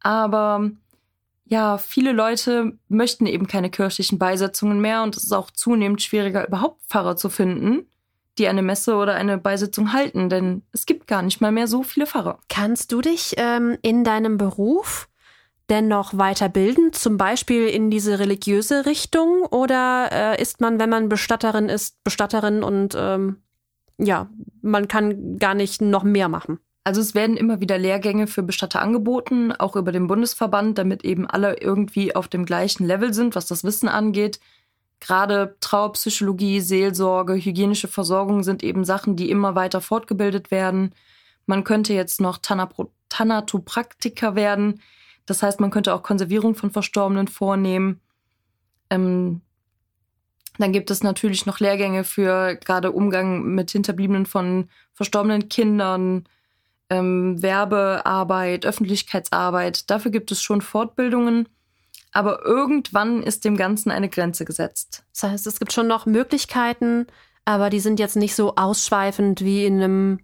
Aber 0.01 0.69
ja, 1.45 1.77
viele 1.77 2.11
Leute 2.11 2.77
möchten 2.89 3.25
eben 3.25 3.47
keine 3.47 3.69
kirchlichen 3.69 4.19
Beisetzungen 4.19 4.81
mehr 4.81 5.03
und 5.03 5.15
es 5.15 5.23
ist 5.23 5.33
auch 5.33 5.49
zunehmend 5.49 6.01
schwieriger, 6.01 6.45
überhaupt 6.45 6.81
Pfarrer 6.89 7.15
zu 7.15 7.29
finden, 7.29 7.87
die 8.39 8.47
eine 8.47 8.61
Messe 8.61 8.95
oder 8.95 9.15
eine 9.15 9.37
Beisetzung 9.37 9.93
halten, 9.93 10.29
denn 10.29 10.63
es 10.71 10.85
gibt 10.85 11.07
gar 11.07 11.21
nicht 11.21 11.41
mal 11.41 11.51
mehr 11.51 11.67
so 11.67 11.83
viele 11.83 12.05
Pfarrer. 12.05 12.39
Kannst 12.49 12.91
du 12.91 13.01
dich 13.01 13.33
ähm, 13.37 13.77
in 13.81 14.03
deinem 14.03 14.37
Beruf 14.37 15.07
denn 15.69 15.87
noch 15.87 16.17
weiterbilden, 16.17 16.93
zum 16.93 17.17
Beispiel 17.17 17.67
in 17.67 17.89
diese 17.89 18.19
religiöse 18.19 18.85
Richtung? 18.85 19.43
Oder 19.43 20.09
äh, 20.11 20.41
ist 20.41 20.61
man, 20.61 20.79
wenn 20.79 20.89
man 20.89 21.09
Bestatterin 21.09 21.69
ist, 21.69 22.03
Bestatterin 22.03 22.63
und 22.63 22.95
ähm, 22.97 23.37
ja, 23.97 24.29
man 24.61 24.87
kann 24.87 25.37
gar 25.39 25.55
nicht 25.55 25.81
noch 25.81 26.03
mehr 26.03 26.29
machen? 26.29 26.59
Also 26.87 27.01
es 27.01 27.15
werden 27.15 27.35
immer 27.35 27.59
wieder 27.59 27.77
Lehrgänge 27.77 28.27
für 28.27 28.43
Bestatter 28.43 28.81
angeboten, 28.81 29.51
auch 29.51 29.75
über 29.75 29.91
den 29.91 30.07
Bundesverband, 30.07 30.77
damit 30.77 31.03
eben 31.03 31.27
alle 31.27 31.59
irgendwie 31.59 32.15
auf 32.15 32.29
dem 32.29 32.45
gleichen 32.45 32.85
Level 32.85 33.13
sind, 33.13 33.35
was 33.35 33.45
das 33.45 33.65
Wissen 33.65 33.89
angeht. 33.89 34.39
Gerade 34.99 35.55
Trauerpsychologie, 35.59 36.59
Seelsorge, 36.59 37.33
hygienische 37.33 37.87
Versorgung 37.87 38.43
sind 38.43 38.63
eben 38.63 38.83
Sachen, 38.83 39.15
die 39.15 39.29
immer 39.29 39.55
weiter 39.55 39.81
fortgebildet 39.81 40.49
werden. 40.51 40.93
Man 41.45 41.63
könnte 41.63 41.93
jetzt 41.93 42.19
noch 42.19 42.37
Tanapro 42.37 42.91
Thanatopraktiker 43.09 44.35
werden. 44.35 44.81
Das 45.25 45.41
heißt, 45.43 45.59
man 45.59 45.71
könnte 45.71 45.93
auch 45.93 46.03
Konservierung 46.03 46.55
von 46.55 46.71
Verstorbenen 46.71 47.27
vornehmen. 47.27 48.01
Ähm, 48.89 49.41
dann 50.57 50.71
gibt 50.71 50.89
es 50.91 51.03
natürlich 51.03 51.45
noch 51.45 51.59
Lehrgänge 51.59 52.03
für 52.03 52.55
gerade 52.55 52.91
Umgang 52.91 53.43
mit 53.43 53.71
Hinterbliebenen 53.71 54.25
von 54.25 54.69
verstorbenen 54.93 55.49
Kindern, 55.49 56.27
ähm, 56.89 57.41
Werbearbeit, 57.41 58.65
Öffentlichkeitsarbeit. 58.65 59.89
Dafür 59.89 60.11
gibt 60.11 60.31
es 60.31 60.41
schon 60.41 60.61
Fortbildungen. 60.61 61.47
Aber 62.11 62.45
irgendwann 62.45 63.21
ist 63.21 63.45
dem 63.45 63.57
Ganzen 63.57 63.91
eine 63.91 64.09
Grenze 64.09 64.45
gesetzt. 64.45 65.03
Das 65.13 65.31
heißt, 65.31 65.47
es 65.47 65.59
gibt 65.59 65.73
schon 65.73 65.87
noch 65.87 66.05
Möglichkeiten, 66.05 67.07
aber 67.45 67.69
die 67.69 67.79
sind 67.79 67.99
jetzt 67.99 68.15
nicht 68.15 68.35
so 68.35 68.55
ausschweifend 68.55 69.41
wie 69.41 69.65
in 69.65 69.81
einem 69.81 70.19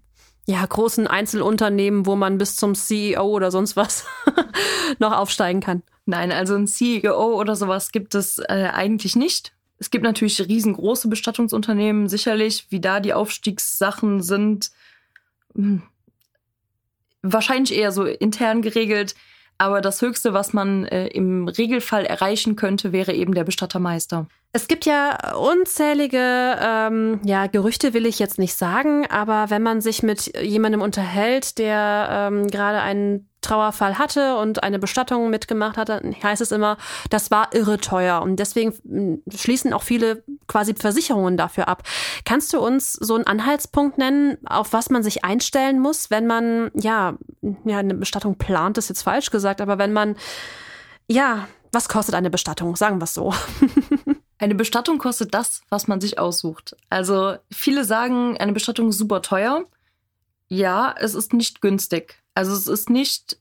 ja, 0.45 0.65
großen 0.65 1.07
Einzelunternehmen, 1.07 2.05
wo 2.05 2.15
man 2.15 2.37
bis 2.37 2.55
zum 2.55 2.75
CEO 2.75 3.23
oder 3.23 3.49
sonst 3.49 3.75
was 3.75 4.05
noch 4.99 5.13
aufsteigen 5.13 5.61
kann. 5.61 5.83
Nein, 6.05 6.31
also 6.31 6.55
ein 6.55 6.67
CEO 6.67 7.39
oder 7.39 7.55
sowas 7.55 7.91
gibt 7.91 8.13
es 8.13 8.39
äh, 8.39 8.69
eigentlich 8.73 9.15
nicht. 9.15 9.53
Es 9.77 9.89
gibt 9.89 10.03
natürlich 10.03 10.39
riesengroße 10.39 11.07
Bestattungsunternehmen, 11.07 12.09
sicherlich, 12.09 12.67
wie 12.69 12.81
da 12.81 12.99
die 12.99 13.13
Aufstiegssachen 13.13 14.21
sind. 14.21 14.71
Hm. 15.55 15.83
Wahrscheinlich 17.21 17.73
eher 17.73 17.93
so 17.93 18.03
intern 18.03 18.61
geregelt. 18.61 19.15
Aber 19.63 19.79
das 19.79 20.01
Höchste, 20.01 20.33
was 20.33 20.51
man 20.51 20.83
äh, 20.87 21.07
im 21.07 21.47
Regelfall 21.47 22.05
erreichen 22.05 22.57
könnte, 22.57 22.91
wäre 22.91 23.13
eben 23.13 23.33
der 23.33 23.45
Bestattermeister. 23.45 24.27
Es 24.51 24.67
gibt 24.67 24.85
ja 24.85 25.33
unzählige, 25.35 26.19
ähm, 26.61 27.21
ja, 27.23 27.47
Gerüchte 27.47 27.93
will 27.93 28.05
ich 28.05 28.19
jetzt 28.19 28.39
nicht 28.39 28.55
sagen, 28.55 29.07
aber 29.09 29.49
wenn 29.51 29.63
man 29.63 29.79
sich 29.79 30.03
mit 30.03 30.37
jemandem 30.37 30.81
unterhält, 30.81 31.59
der 31.59 32.09
ähm, 32.11 32.47
gerade 32.47 32.81
einen 32.81 33.29
Trauerfall 33.43 33.97
hatte 33.97 34.37
und 34.37 34.63
eine 34.63 34.79
Bestattung 34.79 35.29
mitgemacht 35.29 35.77
hat, 35.77 35.89
dann 35.89 36.15
heißt 36.21 36.41
es 36.41 36.51
immer, 36.51 36.77
das 37.09 37.29
war 37.29 37.53
irre 37.53 37.77
teuer. 37.77 38.21
Und 38.21 38.37
deswegen 38.37 38.73
mm, 38.83 39.29
schließen 39.35 39.73
auch 39.73 39.83
viele 39.83 40.23
quasi 40.47 40.73
Versicherungen 40.73 41.37
dafür 41.37 41.67
ab. 41.67 41.83
Kannst 42.25 42.53
du 42.53 42.59
uns 42.59 42.93
so 42.93 43.15
einen 43.15 43.27
Anhaltspunkt 43.27 43.97
nennen, 43.97 44.37
auf 44.45 44.73
was 44.73 44.89
man 44.89 45.03
sich 45.03 45.23
einstellen 45.23 45.79
muss, 45.79 46.09
wenn 46.09 46.25
man, 46.25 46.71
ja, 46.73 47.15
ja, 47.65 47.77
eine 47.77 47.93
Bestattung 47.93 48.37
plant, 48.37 48.77
ist 48.77 48.89
jetzt 48.89 49.03
falsch 49.03 49.29
gesagt, 49.29 49.61
aber 49.61 49.77
wenn 49.77 49.93
man, 49.93 50.15
ja, 51.07 51.47
was 51.71 51.89
kostet 51.89 52.15
eine 52.15 52.29
Bestattung? 52.29 52.75
Sagen 52.75 52.99
wir 52.99 53.05
es 53.05 53.13
so. 53.13 53.33
Eine 54.39 54.55
Bestattung 54.55 54.97
kostet 54.97 55.33
das, 55.33 55.61
was 55.69 55.87
man 55.87 56.01
sich 56.01 56.19
aussucht. 56.19 56.75
Also 56.89 57.37
viele 57.49 57.85
sagen, 57.85 58.35
eine 58.37 58.51
Bestattung 58.51 58.89
ist 58.89 58.97
super 58.97 59.21
teuer. 59.21 59.63
Ja, 60.49 60.93
es 60.99 61.13
ist 61.13 61.31
nicht 61.31 61.61
günstig. 61.61 62.21
Also 62.35 62.53
es 62.53 62.67
ist 62.67 62.89
nicht 62.89 63.37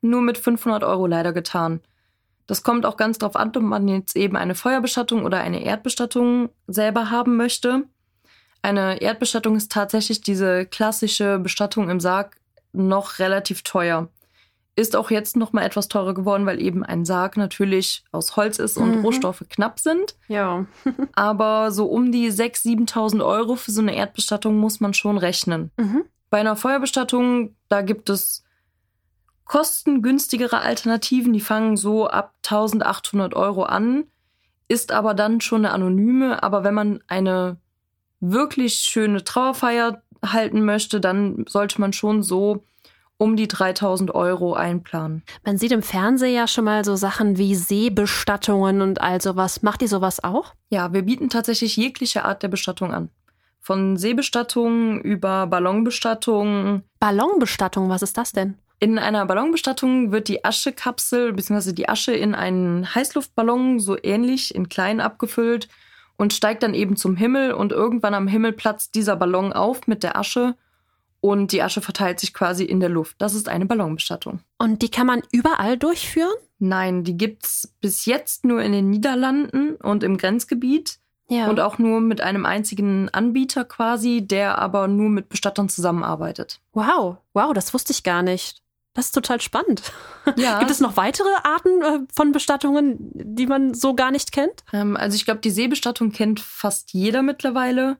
nur 0.00 0.22
mit 0.22 0.38
500 0.38 0.84
Euro 0.84 1.06
leider 1.06 1.32
getan. 1.32 1.80
Das 2.46 2.62
kommt 2.62 2.84
auch 2.86 2.96
ganz 2.96 3.18
drauf 3.18 3.36
an, 3.36 3.52
ob 3.54 3.62
man 3.62 3.86
jetzt 3.88 4.16
eben 4.16 4.36
eine 4.36 4.54
Feuerbestattung 4.54 5.24
oder 5.24 5.40
eine 5.40 5.62
Erdbestattung 5.64 6.50
selber 6.66 7.10
haben 7.10 7.36
möchte. 7.36 7.84
Eine 8.62 9.00
Erdbestattung 9.00 9.56
ist 9.56 9.70
tatsächlich 9.72 10.20
diese 10.20 10.66
klassische 10.66 11.38
Bestattung 11.38 11.88
im 11.88 12.00
Sarg 12.00 12.36
noch 12.72 13.18
relativ 13.18 13.62
teuer. 13.62 14.08
Ist 14.74 14.96
auch 14.96 15.10
jetzt 15.10 15.36
noch 15.36 15.52
mal 15.52 15.64
etwas 15.64 15.88
teurer 15.88 16.14
geworden, 16.14 16.46
weil 16.46 16.60
eben 16.60 16.82
ein 16.82 17.04
Sarg 17.04 17.36
natürlich 17.36 18.04
aus 18.10 18.36
Holz 18.36 18.58
ist 18.58 18.78
und 18.78 18.96
Mhm. 18.98 19.04
Rohstoffe 19.04 19.44
knapp 19.50 19.78
sind. 19.78 20.16
Ja. 20.28 20.64
Aber 21.14 21.70
so 21.72 21.86
um 21.86 22.10
die 22.10 22.30
6.000, 22.30 22.88
7.000 22.88 23.24
Euro 23.24 23.54
für 23.56 23.70
so 23.70 23.82
eine 23.82 23.94
Erdbestattung 23.94 24.56
muss 24.58 24.80
man 24.80 24.94
schon 24.94 25.18
rechnen. 25.18 25.70
Mhm. 25.76 26.04
Bei 26.32 26.40
einer 26.40 26.56
Feuerbestattung, 26.56 27.54
da 27.68 27.82
gibt 27.82 28.08
es 28.08 28.42
kostengünstigere 29.44 30.62
Alternativen, 30.62 31.34
die 31.34 31.42
fangen 31.42 31.76
so 31.76 32.08
ab 32.08 32.32
1800 32.42 33.34
Euro 33.34 33.64
an, 33.64 34.04
ist 34.66 34.92
aber 34.92 35.12
dann 35.12 35.42
schon 35.42 35.66
eine 35.66 35.74
anonyme. 35.74 36.42
Aber 36.42 36.64
wenn 36.64 36.72
man 36.72 37.00
eine 37.06 37.58
wirklich 38.20 38.76
schöne 38.76 39.24
Trauerfeier 39.24 40.00
halten 40.24 40.64
möchte, 40.64 41.02
dann 41.02 41.44
sollte 41.46 41.78
man 41.82 41.92
schon 41.92 42.22
so 42.22 42.64
um 43.18 43.36
die 43.36 43.46
3000 43.46 44.14
Euro 44.14 44.54
einplanen. 44.54 45.24
Man 45.44 45.58
sieht 45.58 45.72
im 45.72 45.82
Fernsehen 45.82 46.34
ja 46.34 46.48
schon 46.48 46.64
mal 46.64 46.82
so 46.82 46.96
Sachen 46.96 47.36
wie 47.36 47.54
Seebestattungen 47.54 48.80
und 48.80 49.02
all 49.02 49.20
sowas. 49.20 49.60
Macht 49.60 49.82
ihr 49.82 49.88
sowas 49.88 50.24
auch? 50.24 50.54
Ja, 50.70 50.94
wir 50.94 51.02
bieten 51.02 51.28
tatsächlich 51.28 51.76
jegliche 51.76 52.24
Art 52.24 52.42
der 52.42 52.48
Bestattung 52.48 52.94
an. 52.94 53.10
Von 53.64 53.96
Seebestattung 53.96 55.00
über 55.02 55.46
Ballonbestattung. 55.46 56.82
Ballonbestattung, 56.98 57.88
was 57.88 58.02
ist 58.02 58.18
das 58.18 58.32
denn? 58.32 58.58
In 58.80 58.98
einer 58.98 59.24
Ballonbestattung 59.24 60.10
wird 60.10 60.26
die 60.26 60.44
Aschekapsel 60.44 61.32
bzw. 61.32 61.72
die 61.72 61.88
Asche 61.88 62.12
in 62.12 62.34
einen 62.34 62.92
Heißluftballon 62.92 63.78
so 63.78 63.96
ähnlich 64.02 64.52
in 64.52 64.68
klein 64.68 65.00
abgefüllt 65.00 65.68
und 66.16 66.32
steigt 66.32 66.64
dann 66.64 66.74
eben 66.74 66.96
zum 66.96 67.14
Himmel 67.14 67.52
und 67.52 67.70
irgendwann 67.70 68.14
am 68.14 68.26
Himmel 68.26 68.52
platzt 68.52 68.96
dieser 68.96 69.14
Ballon 69.14 69.52
auf 69.52 69.86
mit 69.86 70.02
der 70.02 70.16
Asche 70.16 70.56
und 71.20 71.52
die 71.52 71.62
Asche 71.62 71.80
verteilt 71.80 72.18
sich 72.18 72.34
quasi 72.34 72.64
in 72.64 72.80
der 72.80 72.88
Luft. 72.88 73.14
Das 73.18 73.34
ist 73.34 73.48
eine 73.48 73.66
Ballonbestattung. 73.66 74.40
Und 74.58 74.82
die 74.82 74.90
kann 74.90 75.06
man 75.06 75.22
überall 75.30 75.78
durchführen? 75.78 76.34
Nein, 76.58 77.04
die 77.04 77.16
gibt's 77.16 77.72
bis 77.80 78.06
jetzt 78.06 78.44
nur 78.44 78.60
in 78.60 78.72
den 78.72 78.90
Niederlanden 78.90 79.76
und 79.76 80.02
im 80.02 80.18
Grenzgebiet. 80.18 80.98
Ja. 81.28 81.48
Und 81.48 81.60
auch 81.60 81.78
nur 81.78 82.00
mit 82.00 82.20
einem 82.20 82.44
einzigen 82.44 83.08
Anbieter 83.08 83.64
quasi, 83.64 84.26
der 84.26 84.58
aber 84.58 84.88
nur 84.88 85.08
mit 85.08 85.28
Bestattern 85.28 85.68
zusammenarbeitet. 85.68 86.60
wow, 86.72 87.16
wow, 87.32 87.52
das 87.54 87.72
wusste 87.72 87.92
ich 87.92 88.02
gar 88.02 88.22
nicht. 88.22 88.62
Das 88.94 89.06
ist 89.06 89.12
total 89.12 89.40
spannend. 89.40 89.82
Ja. 90.36 90.58
Gibt 90.60 90.70
es 90.70 90.80
noch 90.80 90.96
weitere 90.96 91.32
Arten 91.44 91.82
äh, 91.82 92.06
von 92.14 92.32
Bestattungen, 92.32 92.96
die 93.14 93.46
man 93.46 93.72
so 93.72 93.94
gar 93.94 94.10
nicht 94.10 94.32
kennt? 94.32 94.64
Ähm, 94.72 94.96
also 94.96 95.14
ich 95.14 95.24
glaube, 95.24 95.40
die 95.40 95.50
Seebestattung 95.50 96.12
kennt 96.12 96.40
fast 96.40 96.92
jeder 96.92 97.22
mittlerweile. 97.22 97.96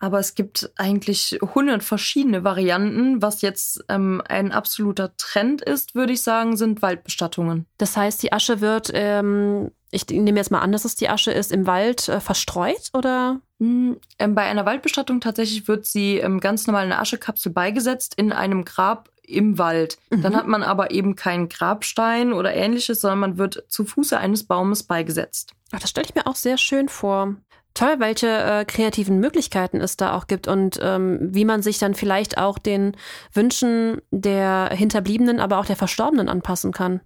Aber 0.00 0.18
es 0.18 0.34
gibt 0.34 0.72
eigentlich 0.74 1.38
hundert 1.54 1.84
verschiedene 1.84 2.42
Varianten. 2.42 3.22
Was 3.22 3.40
jetzt 3.40 3.84
ähm, 3.88 4.20
ein 4.28 4.50
absoluter 4.50 5.16
Trend 5.16 5.62
ist, 5.62 5.94
würde 5.94 6.12
ich 6.12 6.22
sagen, 6.22 6.56
sind 6.56 6.82
Waldbestattungen. 6.82 7.66
Das 7.78 7.96
heißt, 7.96 8.20
die 8.24 8.32
Asche 8.32 8.60
wird, 8.60 8.90
ähm, 8.92 9.70
ich 9.92 10.06
nehme 10.08 10.38
jetzt 10.38 10.50
mal 10.50 10.60
an, 10.60 10.72
dass 10.72 10.84
es 10.84 10.96
die 10.96 11.08
Asche 11.08 11.30
ist, 11.30 11.52
im 11.52 11.66
Wald 11.66 12.08
äh, 12.08 12.18
verstreut 12.18 12.90
oder? 12.94 13.40
Hm, 13.60 13.98
ähm, 14.18 14.34
bei 14.34 14.42
einer 14.42 14.66
Waldbestattung 14.66 15.20
tatsächlich 15.20 15.68
wird 15.68 15.86
sie 15.86 16.16
ähm, 16.16 16.40
ganz 16.40 16.66
normal 16.66 16.86
in 16.86 16.92
eine 16.92 17.00
Aschekapsel 17.00 17.52
beigesetzt 17.52 18.14
in 18.16 18.32
einem 18.32 18.64
Grab 18.64 19.10
im 19.22 19.58
Wald. 19.58 19.98
Dann 20.10 20.32
Mhm. 20.32 20.36
hat 20.36 20.48
man 20.48 20.62
aber 20.62 20.90
eben 20.90 21.14
keinen 21.14 21.48
Grabstein 21.48 22.32
oder 22.32 22.54
ähnliches, 22.54 23.00
sondern 23.00 23.20
man 23.20 23.38
wird 23.38 23.64
zu 23.68 23.84
Fuße 23.84 24.18
eines 24.18 24.44
Baumes 24.44 24.82
beigesetzt. 24.82 25.52
Ach, 25.70 25.78
das 25.78 25.90
stelle 25.90 26.06
ich 26.08 26.14
mir 26.14 26.26
auch 26.26 26.34
sehr 26.34 26.58
schön 26.58 26.88
vor. 26.88 27.36
Toll, 27.74 27.94
welche 27.98 28.28
äh, 28.28 28.64
kreativen 28.64 29.20
Möglichkeiten 29.20 29.80
es 29.80 29.96
da 29.96 30.14
auch 30.16 30.26
gibt 30.26 30.48
und 30.48 30.78
ähm, 30.82 31.18
wie 31.32 31.44
man 31.44 31.62
sich 31.62 31.78
dann 31.78 31.94
vielleicht 31.94 32.36
auch 32.36 32.58
den 32.58 32.96
Wünschen 33.32 34.02
der 34.10 34.70
Hinterbliebenen, 34.72 35.38
aber 35.40 35.58
auch 35.58 35.64
der 35.66 35.76
Verstorbenen 35.76 36.28
anpassen 36.28 36.72
kann. 36.72 37.00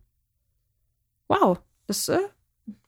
Wow, 1.28 1.58
das 1.86 2.08
äh, 2.08 2.18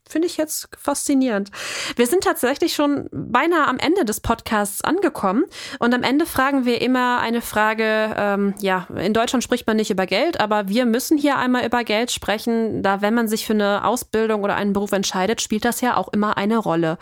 finde 0.08 0.26
ich 0.26 0.36
jetzt 0.36 0.68
faszinierend. 0.76 1.50
Wir 1.96 2.06
sind 2.06 2.24
tatsächlich 2.24 2.74
schon 2.74 3.08
beinahe 3.12 3.66
am 3.66 3.78
Ende 3.78 4.04
des 4.04 4.20
Podcasts 4.20 4.82
angekommen 4.82 5.44
und 5.78 5.94
am 5.94 6.02
Ende 6.02 6.26
fragen 6.26 6.64
wir 6.64 6.80
immer 6.80 7.20
eine 7.20 7.40
Frage, 7.40 8.14
ähm, 8.16 8.54
ja, 8.60 8.86
in 8.96 9.14
Deutschland 9.14 9.44
spricht 9.44 9.66
man 9.66 9.76
nicht 9.76 9.90
über 9.90 10.06
Geld, 10.06 10.40
aber 10.40 10.68
wir 10.68 10.86
müssen 10.86 11.18
hier 11.18 11.36
einmal 11.36 11.66
über 11.66 11.84
Geld 11.84 12.10
sprechen, 12.10 12.82
da 12.82 13.02
wenn 13.02 13.14
man 13.14 13.28
sich 13.28 13.46
für 13.46 13.54
eine 13.54 13.84
Ausbildung 13.84 14.42
oder 14.42 14.56
einen 14.56 14.72
Beruf 14.72 14.92
entscheidet, 14.92 15.40
spielt 15.40 15.64
das 15.64 15.80
ja 15.80 15.96
auch 15.96 16.08
immer 16.08 16.36
eine 16.36 16.58
Rolle. 16.58 16.98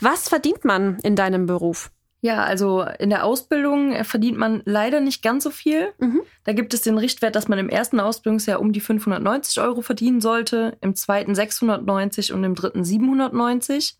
Was 0.00 0.28
verdient 0.28 0.64
man 0.64 0.98
in 1.02 1.16
deinem 1.16 1.46
Beruf? 1.46 1.90
Ja, 2.26 2.42
also 2.42 2.84
in 2.98 3.10
der 3.10 3.24
Ausbildung 3.24 3.92
äh, 3.92 4.02
verdient 4.02 4.36
man 4.36 4.60
leider 4.64 4.98
nicht 4.98 5.22
ganz 5.22 5.44
so 5.44 5.50
viel. 5.50 5.92
Mhm. 5.98 6.22
Da 6.42 6.54
gibt 6.54 6.74
es 6.74 6.80
den 6.82 6.98
Richtwert, 6.98 7.36
dass 7.36 7.46
man 7.46 7.60
im 7.60 7.68
ersten 7.68 8.00
Ausbildungsjahr 8.00 8.58
um 8.58 8.72
die 8.72 8.80
590 8.80 9.62
Euro 9.62 9.80
verdienen 9.80 10.20
sollte, 10.20 10.76
im 10.80 10.96
zweiten 10.96 11.36
690 11.36 12.32
und 12.32 12.42
im 12.42 12.56
dritten 12.56 12.84
790. 12.84 13.96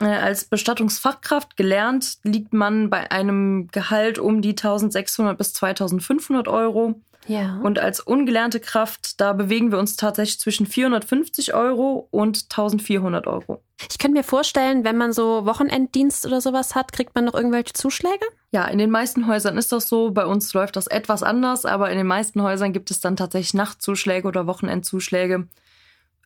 Äh, 0.00 0.04
als 0.04 0.44
Bestattungsfachkraft 0.44 1.56
gelernt 1.56 2.18
liegt 2.24 2.52
man 2.52 2.90
bei 2.90 3.10
einem 3.10 3.68
Gehalt 3.68 4.18
um 4.18 4.42
die 4.42 4.50
1600 4.50 5.38
bis 5.38 5.54
2500 5.54 6.46
Euro. 6.46 7.00
Ja. 7.26 7.58
Und 7.62 7.78
als 7.78 8.00
ungelernte 8.00 8.60
Kraft, 8.60 9.20
da 9.20 9.32
bewegen 9.32 9.70
wir 9.70 9.78
uns 9.78 9.96
tatsächlich 9.96 10.40
zwischen 10.40 10.66
450 10.66 11.54
Euro 11.54 12.08
und 12.10 12.44
1400 12.50 13.26
Euro. 13.26 13.62
Ich 13.90 13.98
könnte 13.98 14.18
mir 14.18 14.24
vorstellen, 14.24 14.84
wenn 14.84 14.96
man 14.96 15.12
so 15.12 15.46
Wochenenddienst 15.46 16.26
oder 16.26 16.40
sowas 16.40 16.74
hat, 16.74 16.92
kriegt 16.92 17.14
man 17.14 17.24
noch 17.24 17.34
irgendwelche 17.34 17.72
Zuschläge? 17.72 18.24
Ja, 18.52 18.66
in 18.66 18.78
den 18.78 18.90
meisten 18.90 19.26
Häusern 19.26 19.58
ist 19.58 19.72
das 19.72 19.88
so. 19.88 20.10
Bei 20.10 20.26
uns 20.26 20.52
läuft 20.54 20.76
das 20.76 20.86
etwas 20.86 21.22
anders, 21.22 21.64
aber 21.64 21.90
in 21.90 21.98
den 21.98 22.06
meisten 22.06 22.42
Häusern 22.42 22.72
gibt 22.72 22.90
es 22.90 23.00
dann 23.00 23.16
tatsächlich 23.16 23.54
Nachtzuschläge 23.54 24.28
oder 24.28 24.46
Wochenendzuschläge. 24.46 25.48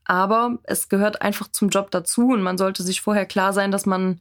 Aber 0.05 0.59
es 0.65 0.89
gehört 0.89 1.23
einfach 1.23 1.49
zum 1.49 1.69
Job 1.69 1.91
dazu 1.91 2.29
und 2.29 2.43
man 2.43 2.59
sollte 2.59 2.83
sich 2.83 3.01
vorher 3.01 3.27
klar 3.27 3.53
sein, 3.53 3.71
dass 3.71 3.87
man 3.87 4.21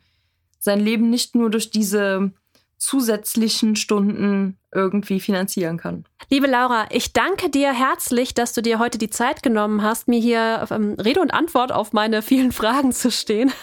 sein 0.59 0.79
Leben 0.79 1.09
nicht 1.09 1.35
nur 1.35 1.49
durch 1.49 1.69
diese 1.69 2.31
zusätzlichen 2.77 3.75
Stunden 3.75 4.57
irgendwie 4.73 5.19
finanzieren 5.19 5.77
kann. 5.77 6.05
Liebe 6.29 6.45
Laura, 6.45 6.87
ich 6.89 7.13
danke 7.13 7.49
dir 7.49 7.73
herzlich, 7.73 8.33
dass 8.33 8.53
du 8.53 8.61
dir 8.61 8.79
heute 8.79 8.97
die 8.97 9.09
Zeit 9.09 9.41
genommen 9.41 9.81
hast, 9.81 10.07
mir 10.07 10.19
hier 10.19 10.67
ähm, 10.69 10.95
Rede 11.03 11.21
und 11.21 11.33
Antwort 11.33 11.71
auf 11.71 11.93
meine 11.93 12.21
vielen 12.21 12.51
Fragen 12.51 12.91
zu 12.91 13.11
stehen. 13.11 13.51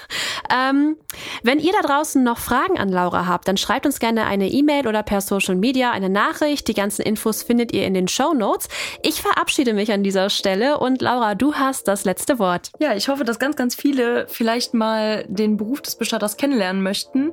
Ähm, 0.54 0.96
wenn 1.42 1.58
ihr 1.58 1.72
da 1.72 1.88
draußen 1.88 2.22
noch 2.22 2.38
Fragen 2.38 2.78
an 2.78 2.90
Laura 2.90 3.26
habt, 3.26 3.48
dann 3.48 3.56
schreibt 3.56 3.86
uns 3.86 3.98
gerne 3.98 4.26
eine 4.26 4.50
E-Mail 4.50 4.86
oder 4.86 5.02
per 5.02 5.22
Social 5.22 5.56
Media 5.56 5.90
eine 5.90 6.10
Nachricht. 6.10 6.68
Die 6.68 6.74
ganzen 6.74 7.00
Infos 7.00 7.42
findet 7.42 7.72
ihr 7.72 7.86
in 7.86 7.94
den 7.94 8.08
Show 8.08 8.34
Notes. 8.34 8.68
Ich 9.02 9.22
verabschiede 9.22 9.72
mich 9.72 9.90
an 9.90 10.02
dieser 10.02 10.28
Stelle 10.28 10.78
und 10.78 11.00
Laura, 11.00 11.34
du 11.34 11.54
hast 11.54 11.88
das 11.88 12.04
letzte 12.04 12.38
Wort. 12.38 12.72
Ja, 12.78 12.94
ich 12.94 13.08
hoffe, 13.08 13.24
dass 13.24 13.38
ganz, 13.38 13.56
ganz 13.56 13.74
viele 13.74 14.26
vielleicht 14.28 14.74
mal 14.74 15.24
den 15.28 15.56
Beruf 15.56 15.80
des 15.80 15.96
Bestatters 15.96 16.36
kennenlernen 16.36 16.82
möchten. 16.82 17.32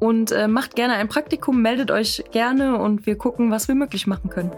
Und 0.00 0.32
äh, 0.32 0.48
macht 0.48 0.74
gerne 0.74 0.94
ein 0.94 1.08
Praktikum, 1.08 1.62
meldet 1.62 1.90
euch 1.90 2.24
gerne 2.32 2.78
und 2.78 3.06
wir 3.06 3.16
gucken, 3.16 3.50
was 3.50 3.68
wir 3.68 3.74
möglich 3.74 4.06
machen 4.06 4.28
können. 4.28 4.50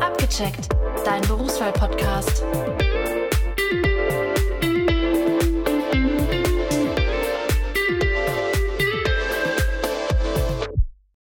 Abgecheckt. 0.00 0.68
Dein 1.04 1.22
Berufswahl-Podcast. 1.22 2.44